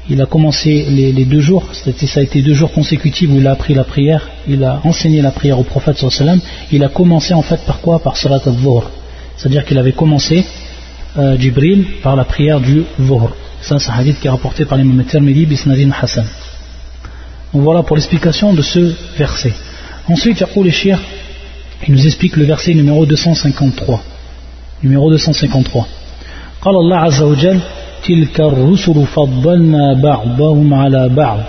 [0.10, 3.52] il a commencé les, deux jours, ça a été deux jours consécutifs où il a
[3.52, 6.40] appris la prière, il a enseigné la prière au prophète sallam,
[6.72, 8.00] il a commencé en fait par quoi?
[8.00, 8.90] Par salat al-dhuhr.
[9.36, 10.46] C'est-à-dire qu'il avait commencé
[11.18, 13.36] euh, Jibril par la prière du dhuhr.
[13.62, 16.26] Ça c'est un hadith qui est rapporté par l'imam Tirmidhi bisnadin Hassan.
[17.54, 19.54] Donc voilà pour l'explication de ce verset.
[20.08, 20.44] Ensuite,
[21.88, 24.04] il nous explique le verset numéro 253.
[24.84, 25.88] Numéro 253.
[26.66, 27.60] قال الله عز وجل
[28.08, 31.40] تلك الرسل فضلنا بعضهم على بعض.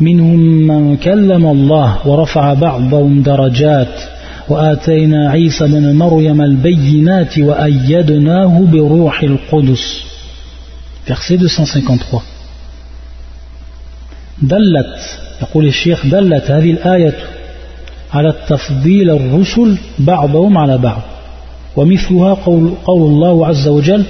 [0.00, 4.00] منهم من كلم الله ورفع بعضهم درجات.
[4.48, 10.02] وآتينا عيسى بن مريم البينات وأيدناه بروح القدس.
[11.08, 12.22] Verset 253
[14.42, 14.96] دلت
[15.42, 17.14] يقول الشيخ دلت هذه الآية
[18.12, 21.00] على التفضيل الرسل بعضهم على بعض.
[21.76, 24.04] ومثلها قول, قول الله عز وجل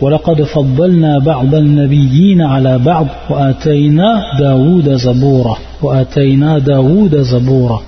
[0.00, 7.82] ولقد فضلنا بعض النبيين على بعض وآتينا داود زبورا وآتينا داود زبورا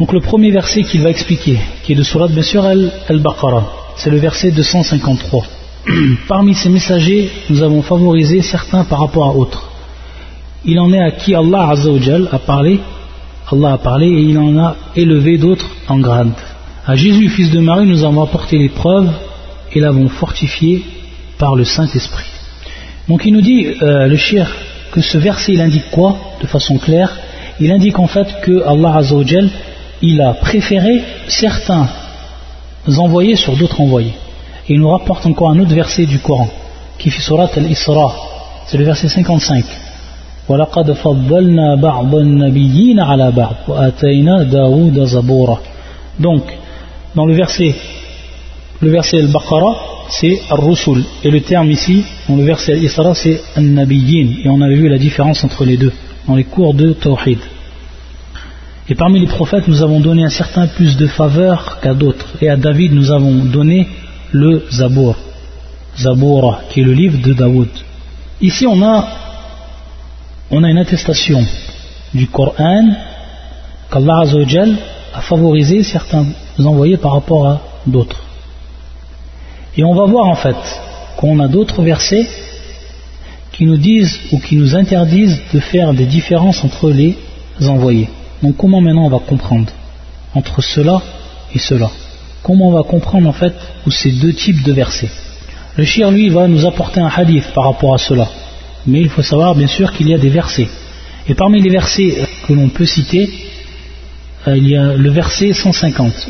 [0.00, 3.64] Donc le premier verset qu'il va expliquer, qui est de Surat bien sûr Al-Baqarah,
[3.96, 5.44] c'est le verset 253.
[6.26, 9.70] Parmi ces messagers, nous avons favorisé certains par rapport à autres.
[10.64, 12.80] il en est à qui Allah Azzawajal a parlé
[13.52, 16.32] Allah a parlé et il en a élevé d'autres en grade.
[16.86, 19.10] À Jésus, fils de Marie, nous avons apporté les preuves
[19.75, 20.83] et l'avons fortifié
[21.37, 22.25] par le Saint-Esprit.
[23.07, 24.49] Donc il nous dit, euh, le shir,
[24.91, 27.15] que ce verset il indique quoi De façon claire,
[27.59, 29.49] il indique en fait que Allah Azzawajal,
[30.01, 31.87] il a préféré certains
[32.97, 34.13] envoyés sur d'autres envoyés.
[34.67, 36.49] Et il nous rapporte encore un autre verset du Coran,
[36.97, 38.15] qui fait surat al-Isra,
[38.65, 39.63] c'est le verset 55.
[46.19, 46.43] Donc,
[47.15, 47.75] dans le verset,
[48.85, 49.75] le verset al-Baqarah,
[50.09, 51.03] c'est al-Rusul.
[51.23, 54.43] Et le terme ici, dans le verset al-Isra, c'est al-Nabiyyin.
[54.43, 55.91] Et on avait vu la différence entre les deux,
[56.27, 57.39] dans les cours de Tawhid.
[58.87, 62.27] Et parmi les prophètes, nous avons donné un certain plus de faveur qu'à d'autres.
[62.41, 63.87] Et à David, nous avons donné
[64.31, 65.15] le Zabour.
[65.97, 67.69] Zaboura, qui est le livre de Daoud.
[68.41, 69.07] Ici, on a
[70.51, 71.43] on a une attestation
[72.13, 72.85] du Coran
[73.91, 74.23] qu'Allah
[75.15, 76.25] a favorisé certains
[76.59, 78.24] envoyés par rapport à d'autres.
[79.77, 80.55] Et on va voir en fait
[81.17, 82.27] qu'on a d'autres versets
[83.51, 87.17] qui nous disent ou qui nous interdisent de faire des différences entre les
[87.61, 88.09] envoyés.
[88.43, 89.71] Donc comment maintenant on va comprendre
[90.33, 91.01] entre cela
[91.53, 91.89] et cela?
[92.43, 93.53] Comment on va comprendre en fait
[93.89, 95.09] ces deux types de versets?
[95.77, 98.27] Le shir lui va nous apporter un hadith par rapport à cela.
[98.85, 100.69] Mais il faut savoir bien sûr qu'il y a des versets.
[101.27, 103.29] Et parmi les versets euh, que l'on peut citer,
[104.47, 106.29] euh, il y a le verset 150,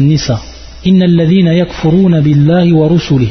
[0.00, 0.42] Nisa.
[0.86, 3.28] إن الذين يكفرون بالله ورسله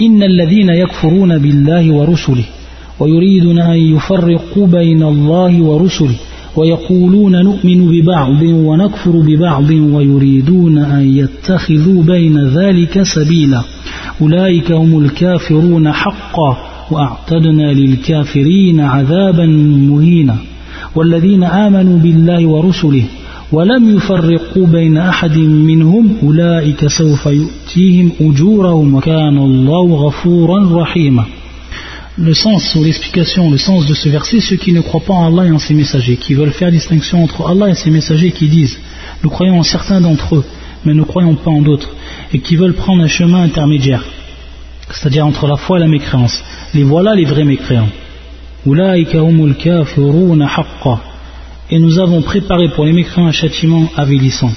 [0.00, 2.44] إن الذين يكفرون بالله ورسله
[3.00, 6.14] ويريدون أن يفرقوا بين الله ورسله
[6.56, 13.62] ويقولون نؤمن ببعض ونكفر ببعض ويريدون أن يتخذوا بين ذلك سبيلا.
[14.22, 16.56] أولئك هم الكافرون حقا
[16.90, 19.46] وأعتدنا للكافرين عذابا
[19.90, 20.36] مهينا.
[20.94, 23.04] والذين آمنوا بالله ورسله
[23.51, 31.25] ولم يفرقوا بين أحد منهم أولئك سوف يؤتيهم أجورهم وكان الله غفورا رحيما
[32.15, 35.27] Le sens ou l'explication, le sens de ce verset, ceux qui ne croient pas en
[35.29, 38.49] Allah et en ses messagers, qui veulent faire distinction entre Allah et ses messagers, qui
[38.49, 38.77] disent
[39.23, 40.45] Nous croyons en certains d'entre eux,
[40.85, 41.89] mais nous ne croyons pas en d'autres,
[42.31, 44.03] et qui veulent prendre un chemin intermédiaire
[44.93, 46.43] c'est-à-dire entre la foi et la mécréance.
[46.73, 47.89] Les voilà les vrais mécréants.
[51.70, 54.52] et nous avons préparé pour les mécréants un châtiment avilissant.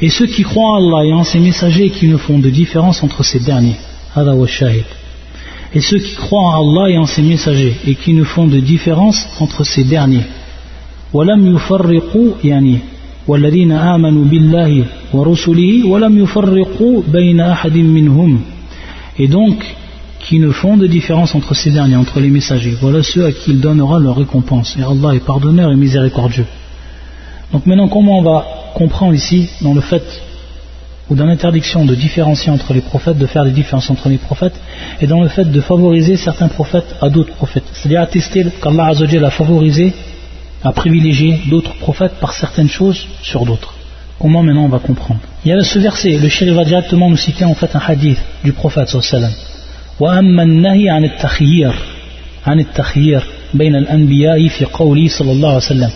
[0.00, 2.50] Et ceux qui croient en Allah et en ses messagers et qui ne font de
[2.50, 3.76] différence entre ces derniers,
[5.74, 8.60] Et ceux qui croient en Allah et en ses messagers et qui ne font de
[8.60, 10.26] différence entre ces derniers.
[19.18, 19.76] Et donc,
[20.22, 22.76] qui ne font de différence entre ces derniers, entre les messagers.
[22.80, 24.76] Voilà ceux à qui il donnera leur récompense.
[24.78, 26.46] Et Allah est pardonneur et miséricordieux.
[27.52, 30.04] Donc maintenant, comment on va comprendre ici, dans le fait,
[31.10, 34.58] ou dans l'interdiction de différencier entre les prophètes, de faire des différences entre les prophètes,
[35.00, 37.64] et dans le fait de favoriser certains prophètes à d'autres prophètes.
[37.72, 39.92] C'est-à-dire attester qu'Allah a favorisé,
[40.62, 43.74] a privilégié d'autres prophètes par certaines choses sur d'autres.
[44.20, 45.20] Comment maintenant on va comprendre?
[45.44, 48.18] Il y a ce verset, le shérif va directement nous citer en fait un hadith
[48.44, 49.32] du prophète sallallahu
[50.00, 51.74] وأما النهي عن التخيير
[52.46, 53.22] عن التخيير
[53.54, 55.90] بين الأنبياء في قوله صلى الله عليه وسلم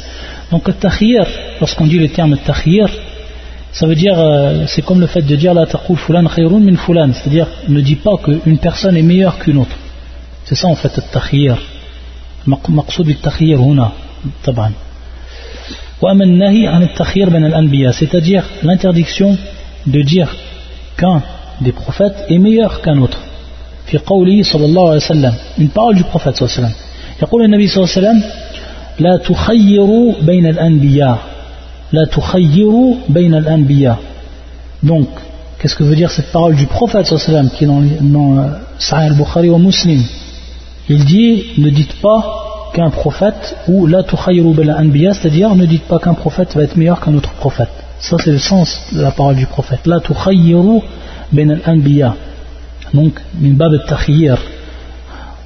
[0.52, 1.26] donc التخيير
[1.60, 2.90] lorsqu'on dit le terme التخيير
[3.72, 6.76] ça veut dire euh, c'est comme le fait de dire لا تقول فلان خير من
[6.76, 9.76] فلان c'est-à-dire ne dis pas qu'une personne est meilleure qu'une autre
[10.44, 11.56] c'est ça en fait التخيير
[12.68, 13.92] مقصود بالتخيير هنا
[14.44, 14.72] طبعا
[17.92, 19.36] c'est-à-dire l'interdiction
[19.86, 20.36] de dire
[20.98, 21.22] qu'un
[21.60, 23.25] des prophètes est meilleur qu'un autre
[23.85, 26.73] في قوله صلى الله عليه وسلم une parole du prophète صلى الله عليه وسلم
[27.21, 28.23] يقول النبي صلى الله عليه وسلم
[28.99, 31.17] لا تخيروا بين الأنبياء
[31.91, 33.97] لا تخيروا بين الأنبياء
[34.83, 35.07] donc
[35.59, 37.81] qu'est-ce que veut dire cette parole du prophète صلى الله عليه وسلم qui est dans,
[38.13, 38.47] dans euh,
[38.79, 40.01] Sahih al-Bukhari wa Muslim
[40.89, 42.19] il dit ne dites pas
[42.73, 46.77] qu'un prophète ou la tukhayru bil anbiya, c'est-à-dire ne dites pas qu'un prophète va être
[46.77, 47.69] meilleur qu'un autre prophète.
[47.99, 49.81] Ça c'est le sens de la parole du prophète.
[49.85, 50.79] La tukhayru
[51.31, 52.15] bin al anbiya.
[52.93, 54.37] Donc min bab al takhyir.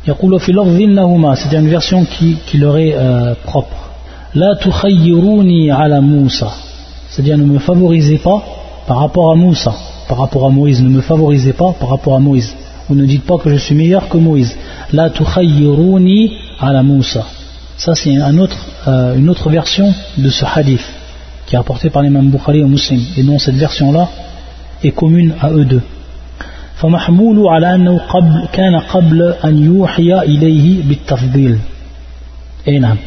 [0.07, 3.76] يقول في لفظ لهما c'est une version qui, qui leur est euh, propre
[4.36, 6.51] La tukhayyiruni ala Moussa
[7.09, 8.43] c'est-à-dire ne me favorisez pas
[8.88, 9.74] par rapport à Moussa
[10.07, 12.55] par rapport à Moïse ne me favorisez pas par rapport à Moïse
[12.89, 14.55] ou ne dites pas que je suis meilleur que Moïse
[14.93, 17.26] La tukhayyiruni ala Moussa.
[17.78, 18.57] Ça, c'est un autre,
[18.88, 20.86] euh, une autre version de ce hadith
[21.45, 23.01] qui est rapporté par l'imam Bukhari et Muslim.
[23.18, 24.07] Et dont cette version-là
[24.84, 25.82] est commune à eux deux.
[26.80, 31.57] فمحمول على أنه قبل كان قبل أن يوحي إليه بالتفضيل
[32.68, 32.97] أي نعم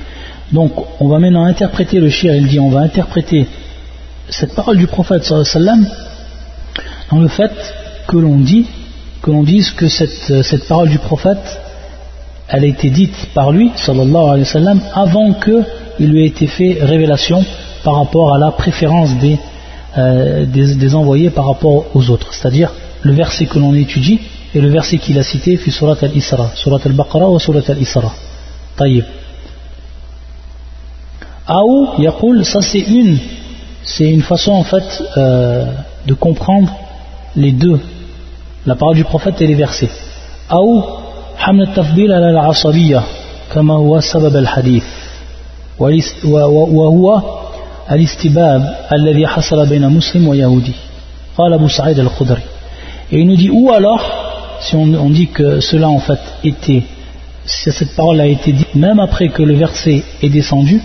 [0.52, 3.46] Donc on va maintenant interpréter le shir, il dit on va interpréter
[4.30, 5.86] cette parole du prophète sallam
[7.10, 7.52] dans le fait
[8.06, 8.66] que l'on dit
[9.20, 11.60] que l'on dise que cette, cette, parole du prophète
[12.48, 16.46] elle a été dite par lui sallallahu alayhi wa sallam avant qu'il lui ait été
[16.46, 17.44] fait révélation
[17.84, 19.38] par rapport à la préférence des,
[19.98, 24.20] euh, des, des, envoyés par rapport aux autres c'est-à-dire le verset que l'on étudie
[24.54, 28.12] et le verset qu'il a cité fut surat al-Isra surat al-Baqarah ou surat al-Isra
[28.76, 29.04] taïb
[31.50, 33.16] Aou, Yaqul, ça c'est une,
[33.82, 35.72] c'est une façon en fait euh,
[36.06, 36.70] de comprendre
[37.34, 37.80] les deux,
[38.66, 39.88] la parole du prophète et les versets.
[40.50, 40.82] Aou,
[41.38, 43.02] حمل التفضيل على العصبية
[43.54, 44.84] كما هو سبب الحديث
[46.24, 47.22] وهو
[47.92, 50.72] الاستباب الذي حصل بين مسلم ويهودي
[51.38, 52.42] قال أبو سعيد الخدري
[53.11, 54.23] et il nous dit ou alors
[54.61, 56.83] si on, dit que cela en fait était
[57.45, 60.81] si cette parole a été dite même après que le verset est descendu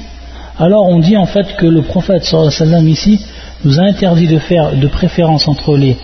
[0.58, 3.20] alors on dit en fait que le prophète sallam ici
[3.64, 5.96] nous a interdit de faire de préférence entre les,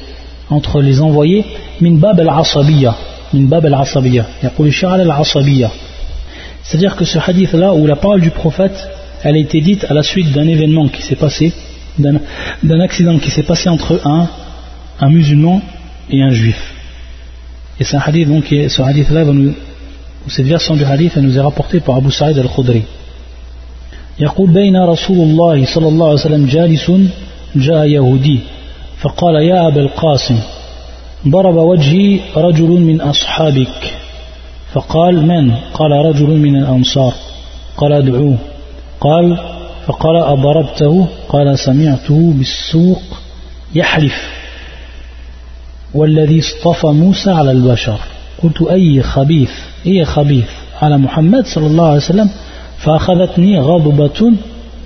[0.51, 1.45] entre les envoyés
[1.81, 2.95] min bab al-asabiyya
[3.33, 4.27] min bab al-asabiyya
[6.63, 8.89] c'est-à-dire que ce hadith là où la parole du prophète
[9.25, 11.53] elle a été dite à la suite d'un événement qui s'est passé
[11.99, 14.29] d'un accident qui s'est passé entre un,
[15.01, 15.61] un musulman
[16.11, 16.61] et un juif.
[17.81, 19.25] Et c'est un hadith donc ce hadith là
[20.29, 22.83] cette version du hadith elle nous est rapportée par Abu Sa'id al-Khudri.
[24.19, 26.91] يقول بين رسول الله صلى الله عليه وسلم جالس
[27.57, 28.41] جاء يهودي
[28.99, 30.39] فقال يا أبا القاسم
[31.29, 33.95] ضرب وجهي رجل من أصحابك
[34.73, 37.15] فقال من قال رجل من الأنصار
[37.77, 38.37] قال ادعوه
[39.01, 39.39] قال
[39.87, 43.03] فقال أضربته قال سمعته بالسوق
[43.75, 44.44] يحلف
[45.94, 48.00] والذي اصطفى موسى على البشر
[48.44, 49.52] قلت أي خبيث
[49.86, 50.50] أي خبيث
[50.82, 52.30] على محمد صلى الله عليه وسلم
[52.78, 54.34] فأخذتني غضبة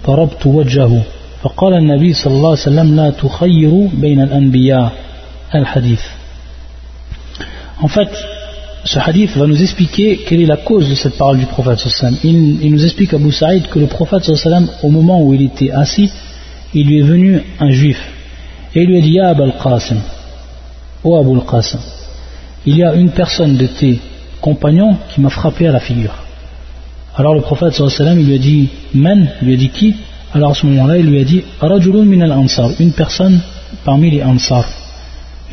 [0.07, 1.03] ضربت وجهه
[1.41, 4.91] فقال النبي صلى الله عليه وسلم لا تخير بين الأنبياء
[5.55, 6.01] الحديث
[7.81, 8.09] En fait,
[8.85, 11.85] ce hadith va nous expliquer quelle est la cause de cette parole du prophète
[12.23, 14.31] il, il nous explique à Abu Saïd que le prophète
[14.83, 16.09] au moment où il était assis,
[16.73, 17.99] il lui est venu un juif
[18.75, 19.97] et il lui a dit Ya Abul Qasim,
[21.04, 21.78] ô Abul Qasim,
[22.66, 24.00] il y a une personne de tes
[24.40, 26.14] compagnons qui m'a frappé à la figure.
[27.16, 29.96] Alors le prophète sallam, il lui a dit Men, il lui a dit qui?
[30.32, 33.40] Alors à ce moment-là, il lui a dit Rajulun min al-ansar, une personne
[33.84, 34.64] parmi les ansar.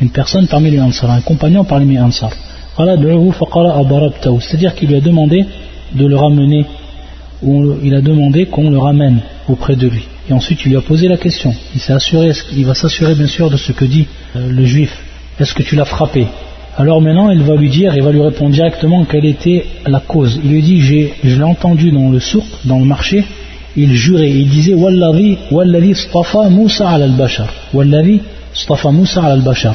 [0.00, 2.30] Une personne parmi les ansar, un compagnon parmi les ansar.
[2.76, 5.46] C'est-à-dire qu'il lui a demandé
[5.94, 6.66] de le ramener,
[7.42, 10.06] ou il a demandé qu'on le ramène auprès de lui.
[10.28, 11.54] Et ensuite il lui a posé la question.
[11.74, 15.05] Il s'est assuré, il va s'assurer bien sûr de ce que dit euh, le juif.
[15.38, 16.26] Est-ce que tu l'as frappé
[16.78, 20.38] alors maintenant, il va lui dire, il va lui répondre directement quelle était la cause.
[20.44, 23.24] Il lui dit, je l'ai entendu dans le souk, dans le marché,
[23.76, 27.48] il jurait, il disait, Wallahi, Wallahi stafa Moussa al-Bashar.
[27.72, 28.20] Wallahi
[28.52, 29.74] stafa Moussa al-Bashar.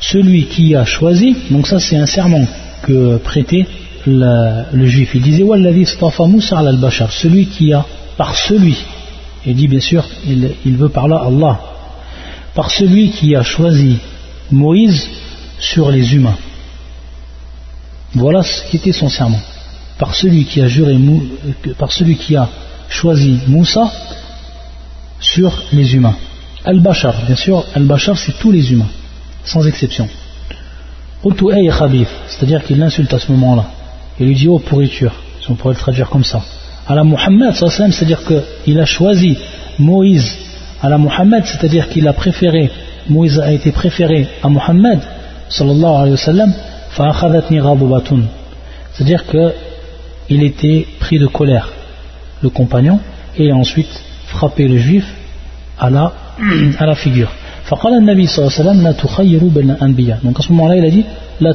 [0.00, 2.46] Celui qui a choisi, donc ça c'est un serment
[2.82, 3.66] que prêtait
[4.06, 5.10] le, juif.
[5.14, 7.12] Il disait, Wallahi stafa Moussa al-Bashar.
[7.12, 7.84] Celui qui a,
[8.16, 8.76] par celui,
[9.44, 11.60] il dit bien sûr, il, il veut par là Allah,
[12.54, 13.98] par celui qui a choisi
[14.50, 15.08] Moïse,
[15.58, 16.36] sur les humains.
[18.14, 19.40] Voilà ce qui était son serment.
[19.98, 20.96] Par celui qui a juré,
[21.78, 22.48] par celui qui a
[22.88, 23.90] choisi Moussa
[25.20, 26.16] sur les humains.
[26.64, 28.88] Al-Bashar, bien sûr, Al-Bashar c'est tous les humains,
[29.44, 30.08] sans exception.
[32.28, 33.66] C'est-à-dire qu'il l'insulte à ce moment-là.
[34.20, 36.42] Il lui dit, oh pourriture, si on pourrait le traduire comme ça.
[36.86, 39.36] À la Muhammad, c'est-à-dire qu'il a choisi
[39.78, 40.32] Moïse
[40.80, 42.70] à la Muhammad, c'est-à-dire qu'il a préféré,
[43.08, 45.00] Moïse a été préféré à Muhammad
[45.48, 46.16] sallallahu alayhi
[48.92, 51.68] c'est-à-dire qu'il était pris de colère
[52.42, 53.00] le compagnon
[53.36, 53.88] et a ensuite
[54.26, 55.06] frappé le juif
[55.78, 56.12] à la,
[56.94, 57.30] figure.
[60.22, 61.04] Donc à ce moment-là il a dit
[61.40, 61.54] la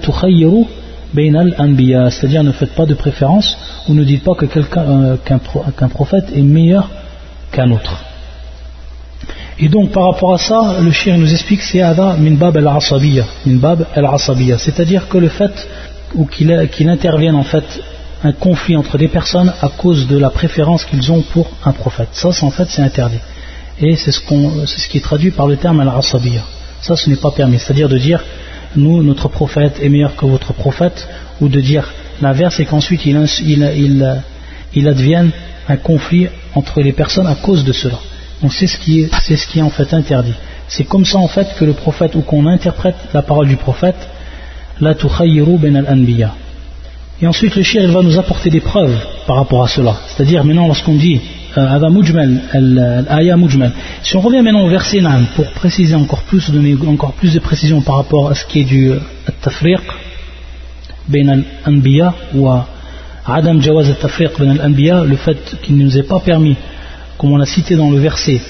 [2.09, 5.17] c'est-à-dire ne faites pas de préférence ou ne dites pas que quelqu'un euh,
[5.77, 6.89] qu'un prophète est meilleur
[7.51, 8.12] qu'un autre
[9.59, 13.25] et donc par rapport à ça, le shir nous explique c'est Ada min bab al-asabiyya,
[13.45, 15.67] min c'est-à-dire que le fait
[16.31, 17.81] qu'il intervienne en fait
[18.23, 22.09] un conflit entre des personnes à cause de la préférence qu'ils ont pour un prophète.
[22.13, 23.19] Ça, en fait, c'est interdit.
[23.81, 24.21] Et c'est ce,
[24.87, 26.41] qui est traduit par le terme al-asabiyya.
[26.81, 27.59] Ça, ce n'est pas permis.
[27.59, 28.23] C'est-à-dire de dire,
[28.75, 31.07] nous, notre prophète est meilleur que votre prophète,
[31.41, 31.91] ou de dire
[32.21, 35.31] l'inverse et qu'ensuite il advienne
[35.67, 37.99] un conflit entre les personnes à cause de cela.
[38.43, 40.35] Donc c'est ce qui est, c'est ce qui est en fait interdit.
[40.67, 43.95] C'est comme ça en fait que le prophète ou qu'on interprète la parole du prophète,
[44.81, 46.35] la ben al-anbiya.
[47.21, 49.95] Et ensuite le shir va nous apporter des preuves par rapport à cela.
[50.07, 51.21] C'est-à-dire maintenant lorsqu'on dit
[51.57, 53.71] euh, euh, aya mujmal.
[54.01, 57.39] Si on revient maintenant au verset 9 pour préciser encore plus, donner encore plus de
[57.39, 58.99] précision par rapport à ce qui est du euh,
[59.41, 59.79] tafriq
[61.07, 62.67] ben al-anbiya ou à
[63.25, 66.57] Adam jawaz al-tafriq ben al-anbiya, le fait qu'il ne nous est pas permis
[67.17, 68.41] comme on a cité dans le verset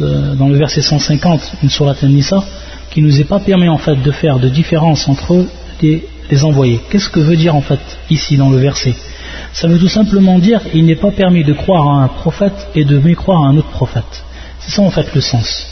[0.00, 2.42] dans le verset 150 une surat An-Nisa
[2.90, 5.46] qui nous est pas permis en fait de faire de différence entre
[5.82, 7.80] les, les envoyés qu'est-ce que veut dire en fait
[8.10, 8.94] ici dans le verset?
[9.52, 12.84] Ça veut tout simplement dire il n'est pas permis de croire à un prophète et
[12.84, 14.24] de mécroire à un autre prophète.
[14.60, 15.66] C'est ça en fait le sens.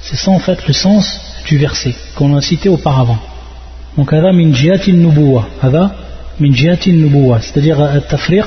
[0.00, 3.18] C'est ça en fait le sens du verset qu'on a cité auparavant.
[3.96, 4.52] Donc min min
[7.40, 8.46] c'est-à-dire tafriq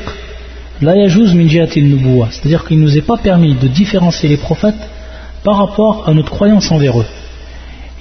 [0.81, 4.75] c'est-à-dire qu'il ne nous est pas permis de différencier les prophètes
[5.45, 7.07] par rapport à notre croyance envers eux.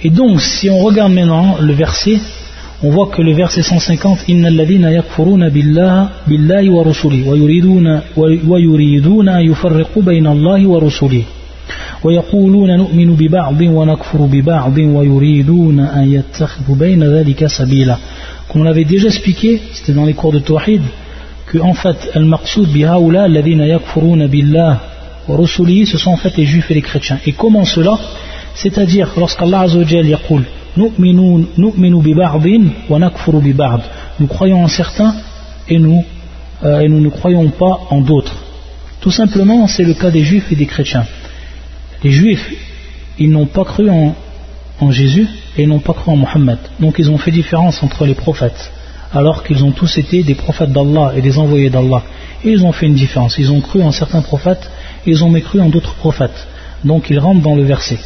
[0.02, 2.18] Et donc si on regarde maintenant le verset
[2.82, 8.00] on voit que le verset 150 إن الذين يكفرون بالله بالله ورسله ويريدون
[8.48, 11.22] ويريدون أن يفرقوا بين الله ورسله
[12.04, 17.96] ويقولون نؤمن ببعض ونكفر ببعض ويريدون أن يتخذوا بين ذلك سبيلا
[18.48, 20.82] Comme on l'avait déjà expliqué, c'était dans les cours de Tawhid,
[21.49, 24.79] que en fait, al-maqsoud bihaoula, alladhina yakfuruna billah
[25.27, 27.19] wa rusulihi, ce sont en fait les juifs et les chrétiens.
[27.25, 27.97] Et comment cela?
[28.53, 30.43] C'est-à-dire, lorsqu'Allah Azzawajal yaqul,
[30.77, 30.91] nous
[34.27, 35.15] croyons en certains
[35.67, 36.03] et nous,
[36.63, 38.35] euh, et nous ne croyons pas en d'autres.
[39.01, 41.05] Tout simplement, c'est le cas des juifs et des chrétiens.
[42.03, 42.53] Les juifs,
[43.17, 44.13] ils n'ont pas cru en,
[44.91, 45.27] Jésus
[45.57, 46.59] et ils n'ont pas cru en Mohammed.
[46.79, 48.71] Donc ils ont fait différence entre les prophètes,
[49.11, 52.03] alors qu'ils ont tous été des prophètes d'Allah et des envoyés d'Allah.
[52.43, 53.37] Et ils ont fait une différence.
[53.37, 54.69] Ils ont cru en certains prophètes
[55.05, 56.47] et ils ont mécru en d'autres prophètes.
[56.83, 57.99] Donc ils rentrent dans le verset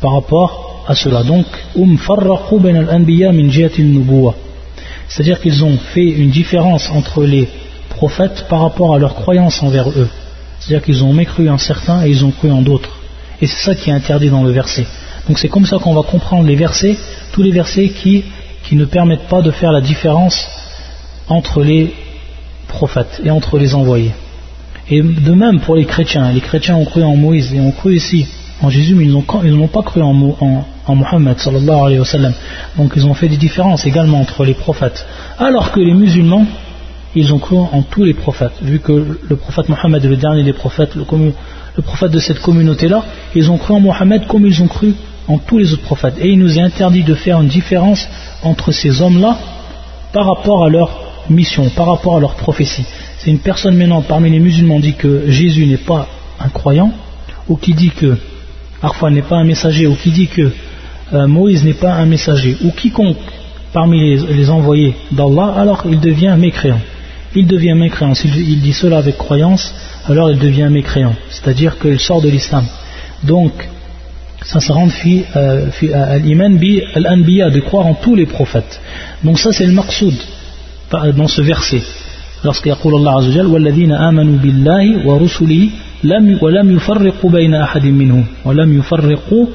[0.00, 1.22] par rapport à cela.
[1.22, 1.46] Donc,
[1.76, 1.98] um
[5.08, 7.48] c'est-à-dire qu'ils ont fait une différence entre les
[7.88, 10.08] prophètes par rapport à leur croyance envers eux.
[10.58, 12.96] C'est-à-dire qu'ils ont mécru en certains et ils ont cru en d'autres.
[13.42, 14.86] Et c'est ça qui est interdit dans le verset.
[15.26, 16.96] Donc c'est comme ça qu'on va comprendre les versets,
[17.32, 18.24] tous les versets qui,
[18.64, 20.46] qui ne permettent pas de faire la différence
[21.28, 21.94] entre les
[22.68, 24.12] prophètes et entre les envoyés.
[24.88, 27.96] Et de même pour les chrétiens, les chrétiens ont cru en Moïse et ont cru
[27.96, 28.26] ici
[28.62, 32.02] en Jésus, mais ils n'ont pas cru en, en, en Mohammed sallallahu.
[32.76, 35.06] Donc ils ont fait des différences également entre les prophètes.
[35.38, 36.46] Alors que les musulmans,
[37.14, 38.52] ils ont cru en tous les prophètes.
[38.62, 41.04] Vu que le prophète Mohammed est le dernier des prophètes, le,
[41.76, 43.04] le prophète de cette communauté-là,
[43.34, 44.94] ils ont cru en Mohammed comme ils ont cru
[45.30, 46.16] en tous les autres prophètes.
[46.20, 48.08] Et il nous est interdit de faire une différence
[48.42, 49.38] entre ces hommes-là
[50.12, 50.90] par rapport à leur
[51.30, 52.84] mission, par rapport à leur prophétie.
[53.18, 56.08] C'est une personne maintenant parmi les musulmans dit que Jésus n'est pas
[56.40, 56.90] un croyant,
[57.48, 58.16] ou qui dit que
[58.82, 60.50] Arfan n'est pas un messager, ou qui dit que
[61.12, 63.18] euh, Moïse n'est pas un messager, ou quiconque
[63.72, 66.80] parmi les, envoyés d'Allah, alors il devient mécréant.
[67.36, 68.14] Il devient mécréant.
[68.14, 69.72] S'il il dit cela avec croyance,
[70.08, 71.14] alors il devient mécréant.
[71.28, 72.64] C'est-à-dire qu'il sort de l'islam.
[73.22, 73.52] Donc,
[74.43, 74.87] ça se rend
[75.35, 78.79] euh, à l'iman bi al-anbiya, de croire en tous les prophètes.
[79.23, 80.13] Donc ça c'est le maqsoud
[80.91, 81.81] dans ce verset.
[82.43, 85.71] Lorsqu'il y a Allah Azza wa Jalla, amanu billahi wa rusulihi
[86.03, 89.45] لم ولم يفرقوا بين أحد منهم ولم يفرقوا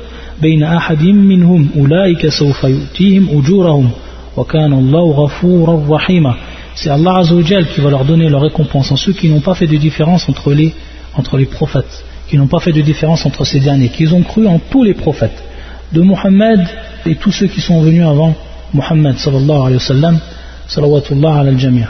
[0.43, 3.91] بين أحد منهم أولئك سوف يؤتيهم أجورهم
[4.37, 6.35] وكان الله غفورا رحيما
[6.75, 9.67] C'est Allah Azzawajal qui va leur donner leur récompense en ceux qui n'ont pas fait
[9.67, 10.73] de différence entre les,
[11.15, 14.48] entre les prophètes, qui n'ont pas fait de différence entre ces derniers, qui ont cru
[14.48, 15.44] en tous les prophètes,
[15.92, 16.68] de Muhammad
[17.06, 18.34] et tous ceux qui sont venus avant
[18.74, 20.20] Muhammad sallallahu alayhi wa sallam,
[20.68, 21.86] salawatullah ala al-jami'.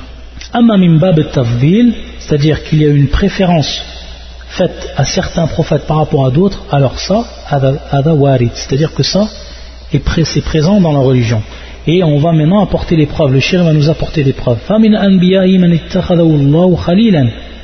[0.54, 1.20] Amma min bab
[2.20, 3.82] c'est-à-dire qu'il y a une préférence
[4.48, 9.28] faite à certains prophètes par rapport à d'autres, alors ça, c'est-à-dire que ça
[9.94, 10.00] est
[10.42, 11.42] présent dans la religion.
[11.88, 13.32] Et on va maintenant apporter les preuves.
[13.32, 14.58] Le shir va nous apporter des preuves.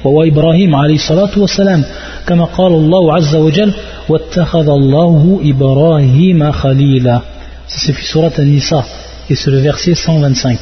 [0.04, 1.84] وهو إبراهيم عليه الصلاة والسلام
[2.28, 3.74] كما قال الله عز وجل
[4.10, 7.22] واتخذ الله إبراهيم خليلا
[7.68, 8.86] c'est في سورة النساء
[9.30, 10.58] et c'est le verset 125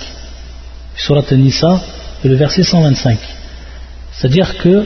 [1.07, 1.79] سورة النساء
[2.25, 3.17] et le verset 125
[4.11, 4.83] c'est-à-dire que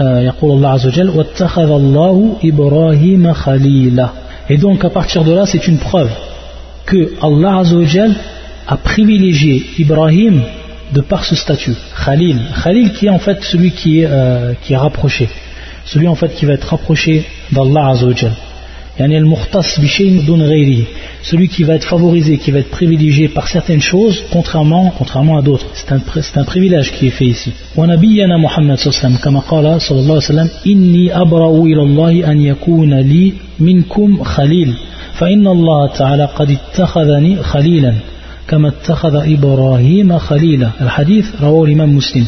[0.00, 4.08] يقول الله عز وجل واتخذ الله إبراهيم خليلا
[4.50, 6.10] et donc à partir de là c'est une preuve
[6.86, 7.84] que Allah Azza wa
[8.66, 10.42] a privilégié Ibrahim
[10.93, 14.73] de par ce statut Khalil Khalil qui est en fait celui qui est, euh, qui
[14.73, 15.29] est rapproché
[15.85, 18.13] celui en fait qui va être rapproché d'Allah Azza wa
[21.21, 25.41] celui qui va être favorisé, qui va être privilégié par certaines choses, contrairement, contrairement à
[25.41, 25.65] d'autres.
[25.73, 26.01] C'est un,
[26.35, 27.53] un, privilège qui est fait ici.
[27.77, 31.81] ونبينا محمد صلى الله عليه وسلم كما قال صلى الله عليه وسلم إني أبرأ إلى
[31.81, 34.73] الله أن يكون لي منكم خليل
[35.13, 37.93] فإن الله تعالى قد اتخذني خليلا
[38.47, 42.25] كما اتخذ إبراهيم خليلا الحديث رواه الإمام مسلم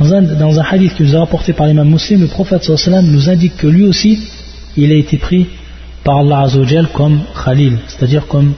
[0.00, 3.06] Dans un, dans un hadith qui nous a rapporté par l'imam muslim, le prophète sallam
[3.06, 4.18] nous indique que lui aussi,
[4.78, 5.46] il a été pris
[6.04, 8.54] par Allah Azzawajal comme Khalil, c'est-à-dire comme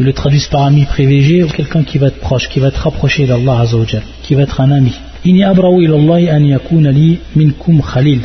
[0.00, 2.82] ils le traduisent par ami privilégié ou quelqu'un qui va être proche, qui va être
[2.82, 4.92] rapproché d'Allah Azzawajal, qui va être un ami.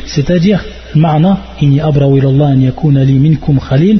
[0.05, 0.59] C'est-à-dire,
[0.95, 1.33] المعنى
[1.63, 3.99] إني أبرو إلى الله أن يكون لي منكم خليل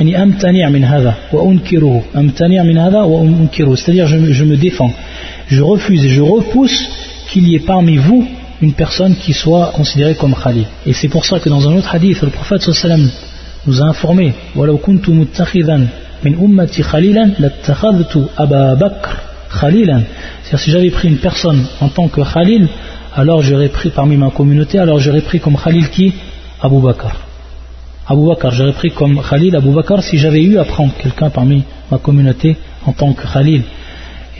[0.00, 4.92] يعني أمتنع من هذا وأنكره أمتنع من هذا وأنكره c'est-à-dire je, je me défends
[5.48, 6.84] je refuse et je repousse
[7.30, 8.26] qu'il y ait parmi vous
[8.60, 11.94] une personne qui soit considérée comme Khalil et c'est pour ça que dans un autre
[11.94, 13.08] hadith le prophète sallam
[13.66, 15.86] nous a informé ولو كنت متخذا
[16.24, 20.04] من أمتي خليلا لاتخذت أبا بكر Khalil,
[20.42, 22.68] C'est-à-dire si j'avais pris une personne en tant que khalil,
[23.14, 26.14] alors j'aurais pris parmi ma communauté, alors j'aurais pris comme khalil qui?
[26.60, 27.12] Abu Bakr.
[28.06, 31.64] Abu Bakr, j'aurais pris comme khalil Abu Bakr si j'avais eu à prendre quelqu'un parmi
[31.90, 33.62] ma communauté en tant que khalil.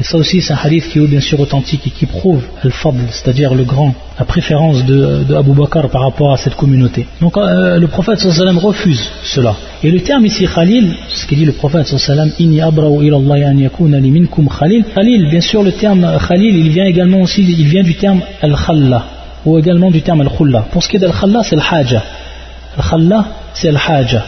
[0.03, 2.98] Et ça aussi, c'est un hadith qui est bien sûr authentique et qui prouve al-fadl,
[3.12, 7.07] c'est-à-dire le grand, la préférence de, Bakr par rapport à cette communauté.
[7.20, 9.55] Donc euh, le prophète sallam refuse cela.
[9.84, 13.70] Et le terme ici Khalil, ce qu'il dit le prophète sallam, inni an Khalil.
[14.92, 19.05] Khalil, bien sûr, le terme Khalil, il vient également aussi, il vient du terme al-khalla
[19.46, 20.66] ou également du terme al-khulla.
[20.72, 22.03] Pour ce qui est d'al-khalla, c'est al-haja.
[22.76, 23.24] Al-khalla,
[23.55, 24.24] c'est al-haja.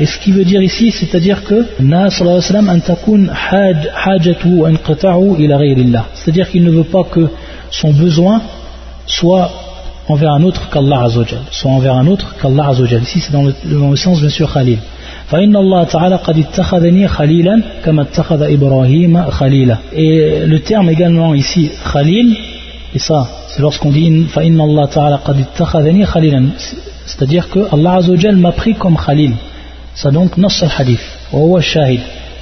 [0.00, 1.66] Et ce qui veut dire ici, c'est-à-dire que
[6.14, 7.28] C'est-à-dire qu'il ne veut pas que
[7.70, 8.42] son besoin
[9.06, 9.50] soit
[10.08, 11.40] envers un autre qu'Allah Azzawajal.
[11.50, 12.72] Soit envers un autre qu'Allah
[13.02, 14.78] Ici, c'est dans, le, sens, bien sûr, Khalil.
[19.92, 22.36] Et le terme également ici, Khalil,
[22.94, 24.26] et ça, c'est lorsqu'on dit
[27.06, 29.34] c'est-à-dire que Allah Azzawajal m'a pris comme Khalil.
[29.94, 31.00] Ça donc nas al-hadith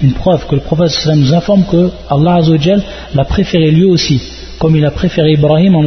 [0.03, 2.83] une preuve que le prophète nous informe que Allah Azzawajal
[3.15, 4.21] l'a préféré lui aussi
[4.59, 5.83] comme il a préféré Ibrahim en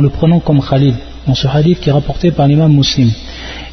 [0.00, 0.94] le, prenant comme Khalil
[1.26, 3.10] dans ce hadith qui est rapporté par l'imam muslim.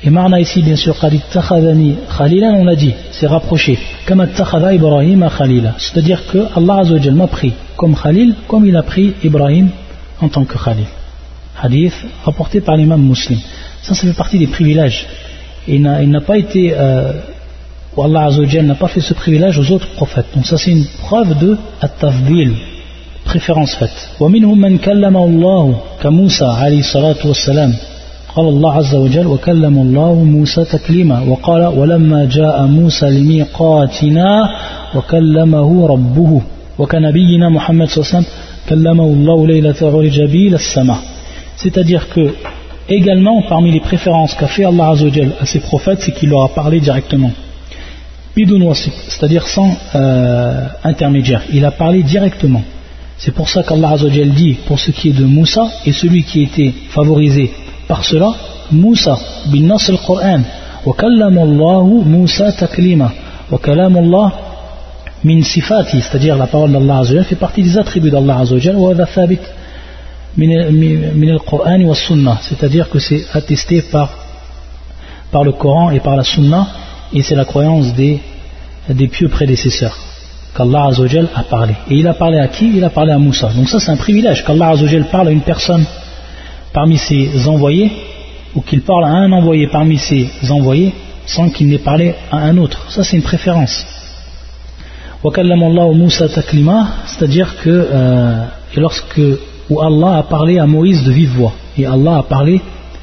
[0.04, 3.80] Et marna ici bien sûr khalilan on a dit c'est rapproché.
[5.78, 9.70] C'est-à-dire que Allah Azzawajal m'a pris comme Khalil comme il a pris Ibrahim
[10.22, 10.88] en tant que Khalil.
[11.60, 13.40] Hadith rapporté par l'imam muslim.
[13.83, 15.07] Ça, ça fait partie des privilèges.
[15.69, 17.13] Et il n'a pas été, euh,
[17.97, 20.27] ou Allah Azzawajal n'a pas fait ce privilège aux autres prophètes.
[20.35, 22.53] Donc ça, c'est une preuve de at-tafdil,
[23.25, 24.09] préférence faite.
[24.21, 27.75] ومنهم من كلم الله كموسى عليه الصلاة والسلام
[28.37, 34.51] قال الله عز وجل وكلم الله موسى تكليما وقال ولما جاء موسى لميقاتنا
[34.95, 36.43] وكلمه ربه
[36.79, 38.27] وكنبينا محمد صلى الله عليه
[40.67, 40.97] وسلم
[41.57, 42.35] c'est-à-dire que
[42.90, 46.50] également parmi les préférences qu'a fait Allah Azzawajal à ses prophètes c'est qu'il leur a
[46.50, 47.32] parlé directement.
[48.36, 51.42] C'est-à-dire sans euh, intermédiaire.
[51.52, 52.62] Il a parlé directement.
[53.18, 56.44] C'est pour ça qu'Allah Azzawajal dit pour ce qui est de Moussa et celui qui
[56.44, 57.52] était favorisé
[57.88, 58.32] par cela
[58.72, 59.18] Moussa
[59.48, 60.42] bin nas al-Qur'an
[60.86, 63.12] wa kallamallahu Moussa taklima
[63.50, 64.34] wa kalamullah
[65.24, 69.40] min sifati, c'est-à-dire la parole d'Allah Azzawajal, fait partie des attributs d'Allah Azzawajal, wa thabit
[69.40, 70.27] min al-Qur'an wa sunnah,
[72.42, 74.10] c'est-à-dire que c'est attesté par,
[75.44, 76.68] le Coran et par la Sunna,
[77.14, 78.20] et c'est la croyance des,
[78.90, 79.98] des pieux prédécesseurs
[80.56, 81.74] qu'Allah Azzawajal a parlé.
[81.90, 82.78] Et il a parlé à qui?
[82.78, 83.50] Il a parlé à Moussa.
[83.56, 85.86] Donc ça c'est un privilège qu'Allah Azzawajal parle à une personne
[86.74, 87.92] parmi ses envoyés,
[88.56, 90.94] ou qu'il parle à un envoyé parmi ses envoyés,
[91.26, 92.86] sans qu'il n'ait parlé à un autre.
[92.90, 93.86] Ça c'est une préférence
[97.06, 99.22] c'est-à-dire que euh, lorsque
[99.70, 101.54] où Allah a parlé à Moïse de vive voix.
[101.78, 102.62] Et Allah a parlé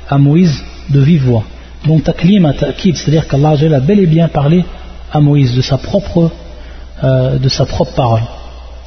[0.09, 1.45] à Moïse de vive voix.
[1.87, 4.65] Donc taklima ta'kid c'est-à-dire qu'Allah a bel et bien parlé
[5.13, 6.31] à Moïse de sa propre
[7.03, 8.23] euh, de sa propre parole.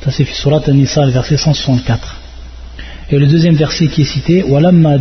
[0.03, 2.15] Ça c'est surat An-Nisa verset 164
[3.09, 4.43] et le deuxième verset qui est cité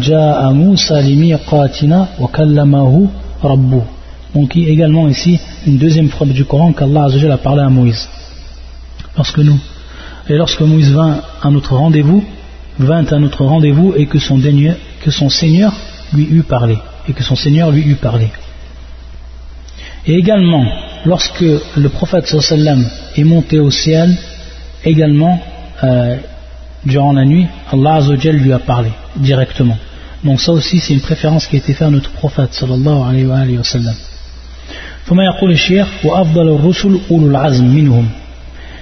[0.01, 3.09] ja'a Musa limiqatina wa kallamahu
[3.43, 3.83] rabbuh
[4.37, 8.07] donc également ici une deuxième preuve du Coran qu'Allah a parlé à Moïse.
[9.17, 9.59] Lorsque nous,
[10.29, 12.23] et lorsque Moïse vint à notre rendez-vous,
[12.79, 15.73] vint à notre rendez-vous et que son, que son Seigneur
[16.13, 16.77] lui eût parlé.
[17.09, 18.29] Et que son Seigneur lui eût parlé.
[20.07, 20.65] Et également,
[21.05, 21.41] lorsque
[21.77, 22.85] le prophète sallam
[23.17, 24.17] est monté au ciel,
[24.85, 25.41] également,
[25.83, 26.17] euh,
[26.85, 29.77] durant la nuit, Allah Azzawajal lui a parlé directement.
[30.23, 33.27] Donc ça aussi, c'est une préférence qui a été faite à notre prophète sallallahu alayhi
[33.27, 33.95] wa, alayhi wa sallam.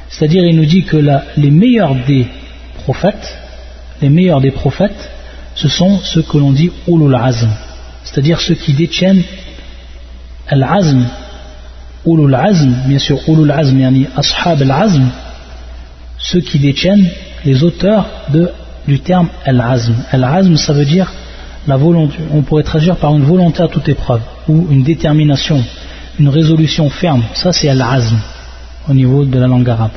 [0.09, 2.27] C'est-à-dire, il nous dit que la, les meilleurs des
[2.85, 3.37] prophètes,
[4.03, 5.11] les meilleurs des prophètes,
[5.55, 7.49] ce sont ceux que l'on dit ulul azm,
[8.05, 9.23] c'est-à-dire ceux qui détiennent
[10.49, 11.07] al-azm,
[12.07, 15.09] ulul azm, bien sûr, ulul azm, yani ashab al-azm,
[16.19, 17.09] ceux qui détiennent
[17.45, 18.51] les auteurs de
[18.87, 19.95] du terme al-azm.
[20.11, 21.11] Al-azm, ça veut dire
[21.67, 25.65] la volonté, on pourrait traduire par une volonté à toute épreuve, ou une détermination,
[26.19, 27.23] une résolution ferme.
[27.35, 28.19] Ça, c'est al-azm
[28.89, 29.93] au niveau de la langue arabe.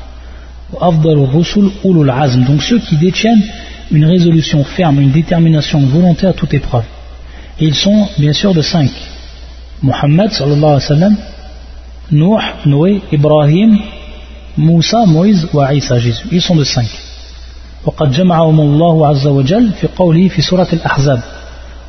[2.46, 3.44] Donc ceux qui détiennent
[3.91, 6.85] une résolution ferme, une détermination, une volonté à toute épreuve.
[7.61, 8.91] Et ils sont bien sûr de cinq.
[9.83, 11.17] Muhammad sallallahu alayhi wa sallam,
[12.11, 13.79] Nuh, Noé, Ibrahim,
[14.57, 16.27] Moussa, Moïse et Isa, Jésus.
[16.31, 16.89] Ils sont de cinq.
[17.87, 21.21] وقد جمعهم الله عز وجل في قوله في سورة الأحزاب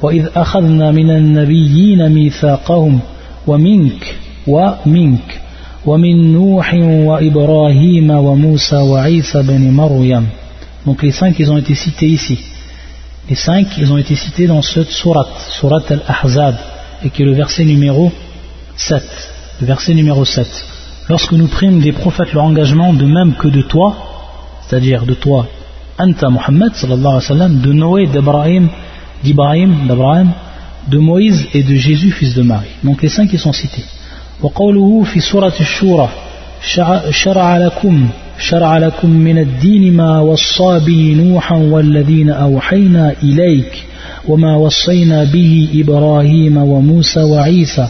[0.02, 3.00] وإذ أخذنا من النبيين ميثاقهم
[3.48, 4.16] ومنك
[4.48, 5.42] ومنك
[5.86, 10.28] ومن نوح وإبراهيم وموسى وعيسى بن مريم
[10.86, 12.40] Donc les cinq, ils ont été cités ici.
[13.30, 16.56] Les cinq, ils ont été cités dans cette surat, surat al-Ahzab,
[17.04, 18.12] et qui est le verset numéro
[18.76, 19.04] 7.
[19.62, 20.48] Le verset numéro 7.
[21.10, 23.96] Lorsque nous prîmes des prophètes leur engagement de même que de toi,
[24.66, 25.48] c'est-à-dire de toi,
[25.98, 28.70] Anta Muhammad, sallallahu alayhi wa sallam, de Noé, d'Ibrahim,
[29.24, 30.32] d'Ibrahim, d'Abraham,
[30.88, 32.70] de Moïse et de Jésus, fils de Marie.
[32.84, 33.86] Donc les cinq, ils sont cités.
[34.44, 36.10] وقوله في سورة الشورى
[37.11, 43.85] شرع لكم شرع لكم من الدين ما وصى به نوحا والذين أوحينا إليك
[44.29, 47.89] وما وصينا به إبراهيم وموسى وعيسى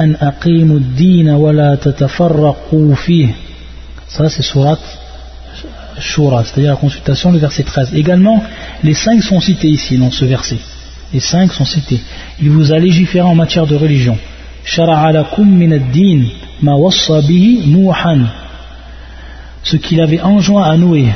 [0.00, 3.28] أن أقيموا الدين ولا تتفرقوا فيه
[4.08, 4.78] ça c'est surat
[6.00, 7.94] Shura, c'est-à-dire la consultation, le verset 13.
[7.94, 8.42] Également,
[8.82, 10.56] les cinq sont cités ici, dans ce verset.
[11.12, 12.00] Les cinq sont cités.
[12.40, 14.16] Il vous a légiféré en matière de religion.
[14.64, 16.28] شرع من الدين
[19.62, 21.06] ce qu'il avait enjoint à Noé,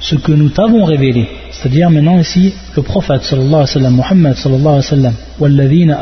[0.00, 4.36] ce que nous t'avons révélé, c'est-à-dire maintenant ici le prophète sallallahu alayhi wa sallam, Muhammad
[4.36, 5.96] sallallahu alayhi wa sallam, وَالَّذِينَ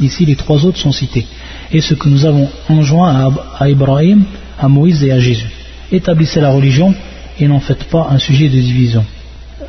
[0.00, 1.26] Ici les trois autres sont cités.
[1.72, 4.24] Et ce que nous avons enjoint à Ibrahim,
[4.58, 5.48] à Moïse et à Jésus.
[5.90, 6.94] Établissez la religion
[7.38, 9.04] et n'en faites pas un sujet de division.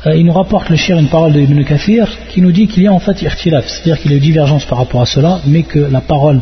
[0.06, 2.82] Euh, il nous rapporte le shir une parole de Ibn Kathir qui nous dit qu'il
[2.82, 5.40] y a en fait irtilaf, c'est-à-dire qu'il y a une divergence par rapport à cela,
[5.46, 6.40] mais que la parole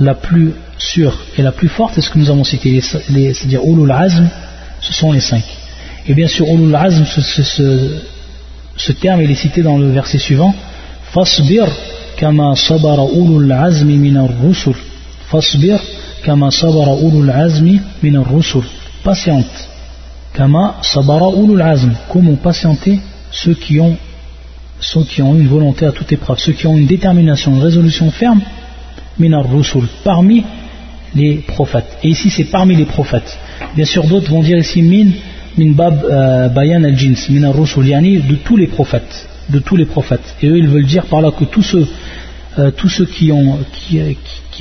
[0.00, 3.90] la plus sûre et la plus forte est ce que nous avons cité, c'est-à-dire Ulul
[3.90, 4.26] Azm,
[4.80, 5.44] ce sont les cinq.
[6.08, 10.54] Et bien sûr, Ulul Azm, ce, terme il est cité dans le verset suivant
[11.12, 11.68] Fasbir
[12.16, 14.74] kama sabara ulul azmi min rusul
[15.30, 15.78] Fasbir
[16.24, 18.64] kama sabara ulul azmi min rusul
[19.04, 19.73] Patiente.
[20.34, 21.92] Kama sabara ulul azm.
[22.12, 22.98] Comment patienter
[23.30, 23.96] ceux qui ont
[24.80, 28.10] ceux qui ont une volonté à toute épreuve, ceux qui ont une détermination, une résolution
[28.10, 28.40] ferme
[29.18, 29.46] minar
[30.02, 30.44] parmi
[31.14, 31.98] les prophètes.
[32.02, 33.38] Et ici, c'est parmi les prophètes.
[33.76, 35.10] Bien sûr, d'autres vont dire ici min,
[35.56, 39.28] min bab euh, bayan al-jins, minar rusul, yani de tous les prophètes.
[39.48, 40.34] De tous les prophètes.
[40.42, 41.86] Et eux, ils veulent dire par là que tous ceux,
[42.58, 43.58] euh, tous ceux qui, ont,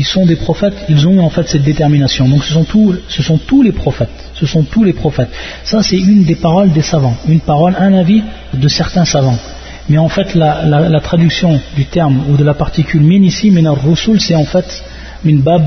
[0.01, 2.27] sont des prophètes, ils ont en fait cette détermination.
[2.27, 4.09] Donc ce sont, tous, ce sont tous les prophètes.
[4.33, 5.29] Ce sont tous les prophètes.
[5.63, 7.15] Ça, c'est une des paroles des savants.
[7.27, 8.23] Une parole, un avis
[8.53, 9.37] de certains savants.
[9.89, 14.19] Mais en fait, la, traduction du terme ou de la particule min ici, min al-rusul,
[14.19, 14.83] c'est en fait
[15.23, 15.63] min bab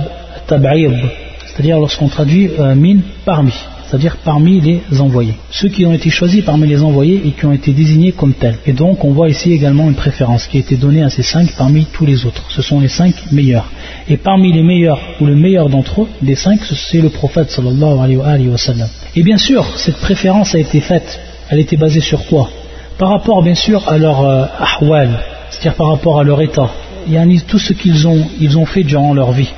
[0.48, 3.52] c'est-à-dire lorsqu'on traduit euh, min parmi,
[3.86, 5.34] c'est-à-dire parmi les envoyés.
[5.50, 8.58] Ceux qui ont été choisis parmi les envoyés et qui ont été désignés comme tels.
[8.66, 11.52] Et donc, on voit ici également une préférence qui a été donnée à ces cinq
[11.56, 12.42] parmi tous les autres.
[12.48, 13.70] Ce sont les cinq meilleurs.
[14.08, 17.98] Et parmi les meilleurs, ou le meilleur d'entre eux, des cinq, c'est le prophète sallallahu
[17.98, 18.88] alayhi wa sallam.
[19.14, 22.50] Et bien sûr, cette préférence a été faite, elle était basée sur quoi?
[22.98, 25.10] Par rapport bien sûr à leur euh, ahwal,
[25.50, 26.70] c'est-à-dire par rapport à leur état,
[27.08, 29.50] a tout ce qu'ils ont, ils ont fait durant leur vie,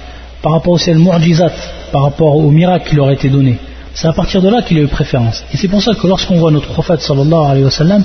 [0.42, 1.52] par rapport aussi al mu'jizat,
[1.92, 3.56] par rapport au miracle qui leur a été donné.
[4.00, 5.42] C'est à partir de là qu'il a eu préférence.
[5.52, 8.04] Et c'est pour ça que lorsqu'on voit notre prophète sallallahu alayhi wa sallam,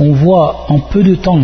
[0.00, 1.42] on voit en peu de temps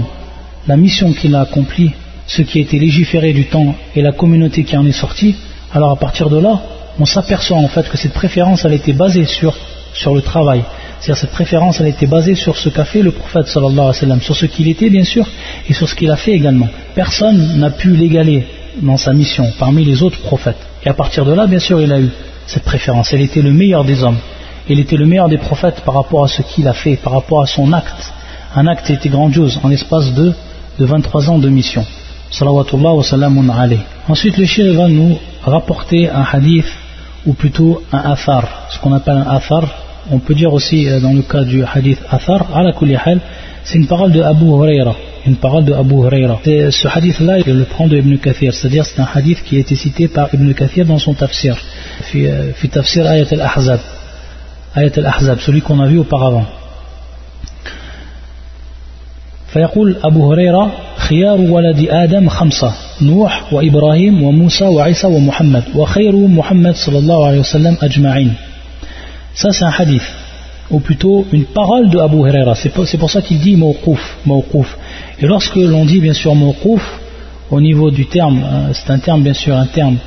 [0.67, 1.93] la mission qu'il a accomplie,
[2.27, 5.35] ce qui a été légiféré du temps et la communauté qui en est sortie,
[5.75, 6.63] alors à partir de là,
[6.99, 9.55] on s'aperçoit en fait que cette préférence elle été basée sur,
[9.93, 10.65] sur le travail.
[11.01, 13.93] C'est-à-dire cette préférence, elle était basée sur ce qu'a fait le prophète sallallahu alayhi wa
[13.93, 15.29] sallam, sur ce qu'il était bien sûr,
[15.69, 16.69] et sur ce qu'il a fait également.
[16.95, 18.47] Personne n'a pu l'égaler
[18.81, 20.67] dans sa mission parmi les autres prophètes.
[20.83, 22.09] Et à partir de là, bien sûr, il a eu
[22.47, 23.13] cette préférence.
[23.13, 24.19] Elle était le meilleur des hommes.
[24.69, 27.43] Il était le meilleur des prophètes par rapport à ce qu'il a fait, par rapport
[27.43, 28.13] à son acte.
[28.55, 30.33] Un acte était grandiose en l'espace de,
[30.79, 31.85] de 23 ans de mission.
[32.31, 33.81] Salawatullah wa salamun alayhi.
[34.09, 36.67] Ensuite, le shir va nous rapporter un hadith,
[37.27, 39.65] ou plutôt un athar, ce qu'on appelle un athar,
[40.11, 43.21] on peut dire aussi euh, dans le cas du hadith Athar, ala kulli hal,
[43.65, 44.95] c'est une parole de Abu Huraira.
[45.25, 46.41] Une parole de Abu Huraira.
[46.45, 49.77] Ce hadith-là, il le prend de Ibn Kathir, c'est-à-dire c'est un hadith qui a été
[49.77, 51.57] cité par Ibn Kathir dans son tafsir,
[52.12, 53.80] fi, euh, fi tafsir Ayat al-Ahzab.
[54.76, 56.46] Ayat al-Ahzab, celui qu'on a vu auparavant.
[59.48, 66.98] فيقول أبو هريرة خيار ولد آدم خمسة نوح وإبراهيم وموسى وعيسى ومحمد وخير محمد صلى
[66.98, 68.34] الله عليه وسلم أجمعين
[69.36, 70.02] Ça, c'est un hadith,
[70.72, 72.56] ou plutôt une parole de Abu Huraira.
[72.56, 74.78] C'est pour ça qu'il dit mawquf, mawquf.
[75.20, 76.82] Et lorsque l'on dit bien sûr mawquf,
[77.52, 79.98] au niveau du terme, euh, c'est un terme bien sûr un terme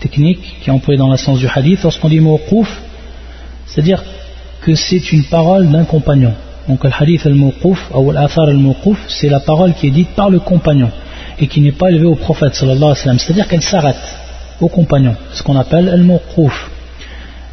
[0.00, 1.82] technique qui est employé dans la sens du hadith.
[1.82, 2.80] Lorsqu'on dit mawquf,
[3.66, 4.02] c'est-à-dire
[4.62, 6.34] que c'est une parole d'un compagnon.
[6.68, 10.40] Donc le hadith al-mawquf ou al-athar al-mawquf, c'est la parole qui est dite par le
[10.40, 10.90] compagnon
[11.38, 13.18] et qui n'est pas élevée au prophète sallallahu alayhi wa.
[13.18, 13.96] C'est-à-dire qu'elle s'arrête
[14.60, 16.70] au compagnon, ce qu'on appelle al-mawquf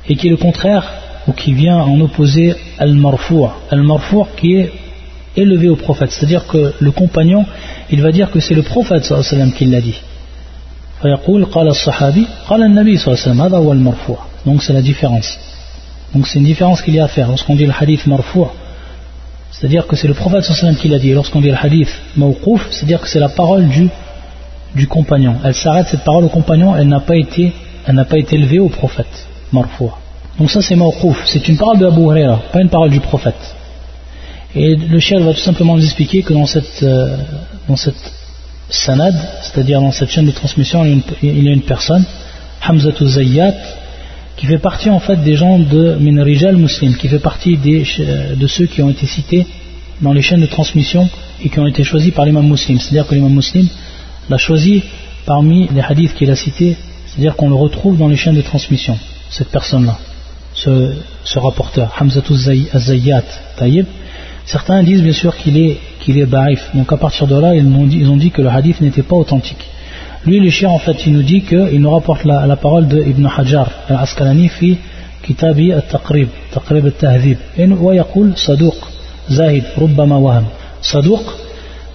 [0.10, 0.86] et qui est le contraire
[1.28, 3.50] ou qui vient en opposer al-marfou'.
[3.72, 4.72] Al-marfou' qui est
[5.36, 7.46] élevé au prophète, c'est-à-dire que le compagnon,
[7.92, 10.00] il va dire que c'est le prophète sallallahu alayhi wa sallam qui l'a dit.
[14.46, 15.38] Donc c'est la différence
[16.14, 18.48] donc c'est une différence qu'il y a à faire lorsqu'on dit le hadith marfou'
[19.52, 20.46] C'est-à-dire que c'est le prophète
[20.80, 21.14] qui l'a dit.
[21.14, 23.90] Lorsqu'on dit le hadith mawquf, c'est-à-dire que c'est la parole du,
[24.76, 25.36] du compagnon.
[25.44, 27.54] Elle s'arrête, cette parole au compagnon, elle n'a pas été,
[27.86, 29.28] elle n'a pas été élevée au prophète.
[29.52, 29.98] Marfoua.
[30.38, 31.26] Donc ça c'est mawquf.
[31.26, 33.56] C'est une parole de Abu Huraira, pas une parole du prophète.
[34.56, 37.18] Et le chef va tout simplement nous expliquer que dans cette, euh,
[37.68, 38.14] dans cette
[38.70, 42.04] sanad, c'est-à-dire dans cette chaîne de transmission, il y a une, personne,
[42.68, 43.54] Hamzatou Zayyat,
[44.36, 48.66] qui fait partie en fait des gens de Minrijal Muslim, qui fait partie de ceux
[48.66, 49.46] qui ont été cités
[50.02, 51.10] dans les chaînes de transmission
[51.44, 52.80] et qui ont été choisis par l'imam muslim.
[52.80, 53.68] C'est-à-dire que l'imam muslim
[54.30, 54.84] l'a choisi
[55.26, 56.76] parmi les hadiths qu'il a cités,
[57.08, 58.98] c'est-à-dire qu'on le retrouve dans les chaînes de transmission,
[59.30, 59.98] cette personne-là,
[60.54, 60.94] ce,
[61.24, 63.24] ce rapporteur, Hamzatou Zayyat
[63.58, 63.86] Tayyib.
[64.46, 65.78] Certains disent bien sûr qu'il est,
[66.08, 68.42] qu'il est baif, donc à partir de là, ils ont dit, ils ont dit que
[68.42, 69.66] le hadith n'était pas authentique.
[70.26, 72.98] Lui, le chien, en fait, il nous dit qu'il nous rapporte la, la parole de
[73.12, 74.78] Ibn Hajar al-Asqalani fi
[75.22, 77.38] kitabi al-Taqrib, Taqrib al-Tahdhib.
[77.58, 78.78] Et il Saduq,
[79.30, 80.46] Zahid, Rubbama Waham.
[80.82, 81.26] Saduq,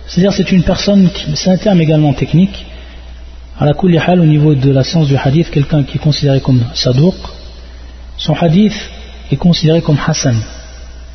[0.07, 2.67] c'est-à-dire c'est une personne, c'est un terme également technique.
[3.59, 6.63] À la kulli au niveau de la science du hadith, quelqu'un qui est considéré comme
[6.75, 7.15] Saduq,
[8.19, 8.79] son hadith
[9.31, 10.37] est considéré comme Hassan.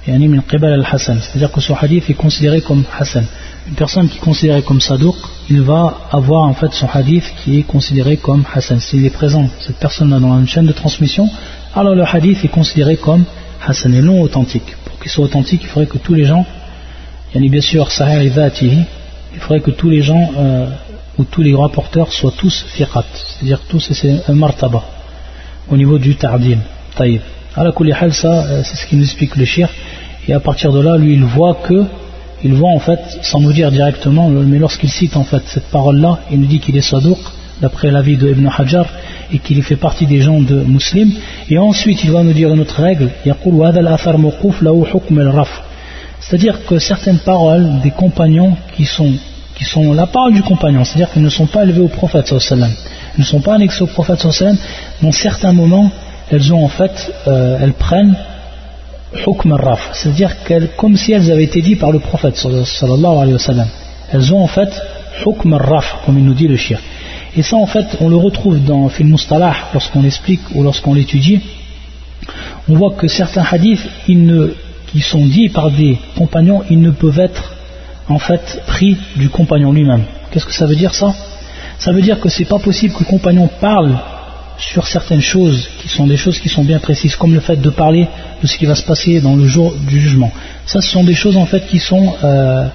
[0.07, 3.25] C'est-à-dire que son hadith est considéré comme Hassan.
[3.67, 5.17] Une personne qui est considérée comme Sadouk,
[5.49, 8.79] il va avoir en fait son hadith qui est considéré comme Hassan.
[8.79, 11.29] S'il est présent, cette personne-là dans une chaîne de transmission,
[11.75, 13.25] alors le hadith est considéré comme
[13.65, 14.77] Hassan et non authentique.
[14.85, 16.45] Pour qu'il soit authentique, il faudrait que tous les gens,
[17.35, 18.31] il y a bien sûr Sahih
[19.33, 20.69] il faudrait que tous les gens euh,
[21.17, 24.83] ou tous les rapporteurs soient tous fiqat, c'est-à-dire tous c'est un martaba
[25.69, 26.59] au niveau du ta'dil.
[26.95, 27.21] Taïb.
[27.57, 27.73] Alors,
[28.11, 29.67] ça, euh, c'est ce qui nous explique le shir.
[30.27, 31.85] Et à partir de là, lui, il voit que,
[32.43, 36.19] il voit en fait, sans nous dire directement, mais lorsqu'il cite en fait cette parole-là,
[36.31, 37.17] il nous dit qu'il est sadouk,
[37.59, 38.85] d'après l'avis de Ibn Hajar,
[39.33, 41.13] et qu'il fait partie des gens de musulmans.
[41.49, 43.09] Et ensuite, il va nous dire une autre règle,
[46.19, 49.13] c'est-à-dire que certaines paroles des compagnons qui sont,
[49.55, 53.23] qui sont la parole du compagnon, c'est-à-dire qu'elles ne sont pas élevées au prophète, ne
[53.23, 54.27] sont pas annexées au prophète,
[55.01, 55.89] dans certains moments,
[56.32, 58.15] elles ont en fait, euh, elles prennent
[59.25, 60.32] hukm raf c'est-à-dire
[60.75, 63.67] comme si elles avaient été dites par le prophète sallallahu alayhi wa sallam.
[64.11, 64.69] Elles ont en fait
[65.25, 66.80] hukm raf comme il nous dit le shir.
[67.36, 71.39] Et ça en fait, on le retrouve dans film mustalah lorsqu'on l'explique ou lorsqu'on l'étudie.
[72.67, 77.53] On voit que certains hadiths qui sont dits par des compagnons, ils ne peuvent être
[78.09, 80.03] en fait pris du compagnon lui-même.
[80.32, 81.13] Qu'est-ce que ça veut dire ça?
[81.80, 83.95] Ça veut dire que c'est pas possible que le compagnon parle
[84.57, 87.69] sur certaines choses qui sont des choses qui sont bien précises, comme le fait de
[87.69, 88.07] parler
[88.41, 90.31] de ce qui va se passer dans le jour du jugement.
[90.65, 92.67] Ça, ce sont des choses en fait qui sont euh,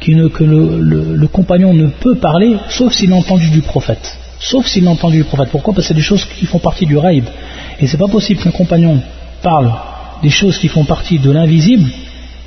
[0.00, 4.16] qui ne, que le, compagnon ne peut parler, sauf s'il a entendu du prophète.
[4.40, 5.48] Sauf s'il a entendu du prophète.
[5.50, 5.74] Pourquoi?
[5.74, 7.24] Parce que c'est des choses qui font partie du raïb.
[7.80, 9.00] Et c'est pas possible qu'un compagnon
[9.42, 9.72] parle
[10.22, 11.88] des choses qui font partie de l'invisible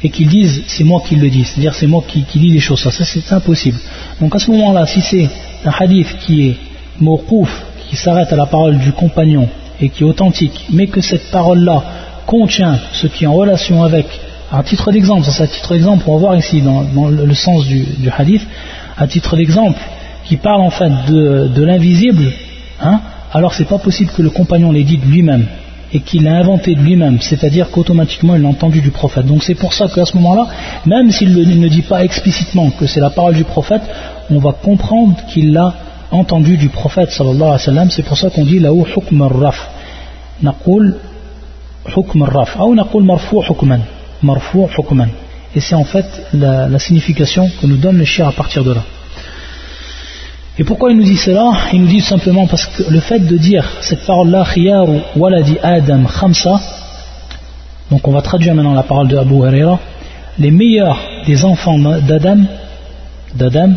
[0.03, 2.59] et qu'il dise c'est moi qui le dis, c'est-à-dire c'est moi qui, qui dis les
[2.59, 2.81] choses.
[2.81, 3.77] Ça, ça c'est impossible.
[4.19, 5.29] Donc à ce moment-là, si c'est
[5.65, 6.57] un hadith qui est
[6.99, 7.49] mawqouf,
[7.91, 9.49] qui s'arrête à la parole du compagnon
[9.81, 11.83] et qui est authentique, mais que cette parole-là
[12.25, 14.05] contient ce qui est en relation avec,
[14.49, 18.09] à titre d'exemple, c'est à titre d'exemple, on va voir ici dans, le, sens du,
[18.17, 18.43] hadith,
[18.97, 19.77] à titre d'exemple,
[20.23, 22.31] qui parle en fait de, l'invisible,
[22.81, 23.01] hein,
[23.33, 25.47] alors c'est pas possible que le compagnon l'ait dit de lui-même
[25.93, 29.25] et qu'il l'a inventé de lui-même, c'est-à-dire qu'automatiquement il l'a entendu du prophète.
[29.25, 30.47] Donc c'est pour ça qu'à ce moment-là,
[30.85, 33.81] même s'il ne dit pas explicitement que c'est la parole du prophète,
[34.29, 35.75] on va comprendre qu'il l'a
[36.11, 39.69] entendu du prophète sallallahu alayhi wa sallam, c'est pour ça qu'on dit là hukm raf
[40.41, 40.95] Naqul
[41.95, 43.81] hukm raf ou naqul marfou hukman.
[44.23, 45.09] Marfou hukman.
[45.55, 48.83] Et c'est en fait la, signification que nous donne le shir à partir de là.
[50.57, 51.51] Et pourquoi il nous dit cela?
[51.73, 56.03] Il nous dit simplement parce que le fait de dire cette parole-là, khiyaru waladi adam
[56.05, 56.59] khamsa,
[57.89, 59.79] donc on va traduire maintenant la parole de Abu Huraira,
[60.39, 62.43] les meilleurs des enfants d'Adam,
[63.35, 63.73] d'Adam,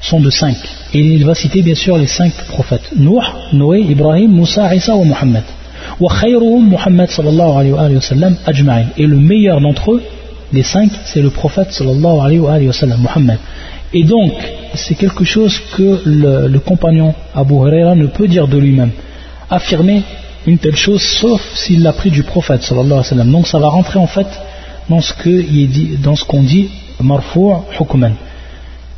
[0.00, 0.56] sont de cinq.
[0.94, 5.42] Et il va citer bien sûr les cinq prophètes Noé, Ibrahim, Moussa, Isa ou Mohammed.
[6.00, 8.86] Muhammad sallallahu alayhi wa sallam ajma'in.
[8.96, 10.02] Et le meilleur d'entre eux,
[10.52, 13.38] les cinq, c'est le prophète sallallahu alayhi wa sallam, Muhammad.
[13.92, 14.32] Et donc,
[14.74, 18.90] c'est quelque chose que le, compagnon Abu Huraira ne peut dire de lui-même.
[19.50, 20.02] Affirmer
[20.46, 23.32] une telle chose, sauf s'il l'a pris du prophète sallallahu alayhi wa sallam.
[23.32, 24.28] Donc ça va rentrer en fait
[24.88, 26.68] dans ce qu'on dit,
[27.00, 28.12] marfou' hukman.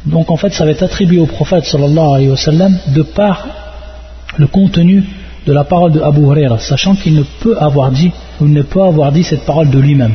[0.07, 2.29] Donc en fait, ça va être attribué au prophète sallallahu
[2.95, 3.47] de par
[4.37, 5.05] le contenu
[5.47, 8.83] de la parole de Abu Huraira, sachant qu'il ne peut avoir dit, ou ne peut
[8.83, 10.15] avoir dit cette parole de lui-même.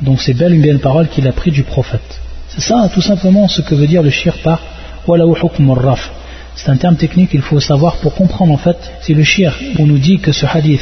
[0.00, 2.20] Donc c'est bel une belle parole qu'il a pris du prophète.
[2.48, 4.60] C'est ça tout simplement ce que veut dire le shir par
[5.06, 6.10] raf.
[6.54, 9.86] C'est un terme technique qu'il faut savoir pour comprendre en fait si le shir on
[9.86, 10.80] nous dit que ce hadith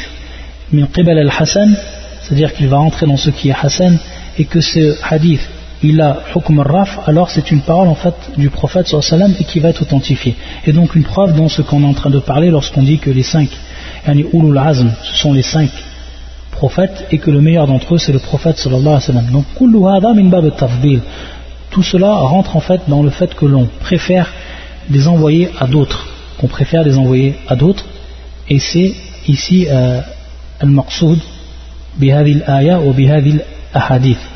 [0.73, 1.75] min qibal al-hasan
[2.23, 3.99] c'est-à-dire qu'il va entrer dans ce qui est hasan
[4.39, 5.41] et que ce hadith
[5.89, 9.61] il a hukm raf, alors c'est une parole en fait du prophète sallam et qui
[9.61, 10.35] va être authentifiée.
[10.67, 13.11] Et donc une preuve dans ce qu'on est en train de parler lorsqu'on dit que
[13.11, 13.49] les cinq,
[14.07, 14.61] yani ulul
[15.03, 15.71] ce sont les cinq
[16.51, 19.27] prophètes et que le meilleur d'entre eux c'est le prophète sallallahu alayhi wa sallam.
[19.31, 19.47] Donc.
[21.71, 24.33] Tout cela rentre en fait dans le fait que l'on préfère
[24.89, 26.07] les envoyer à d'autres,
[26.39, 27.85] qu'on préfère les envoyer à d'autres
[28.49, 28.95] et c'est
[29.27, 30.01] ici euh,
[30.61, 31.19] al-maqsoud
[31.97, 33.43] bihadil aya ou bihadil
[33.75, 34.36] ahadith.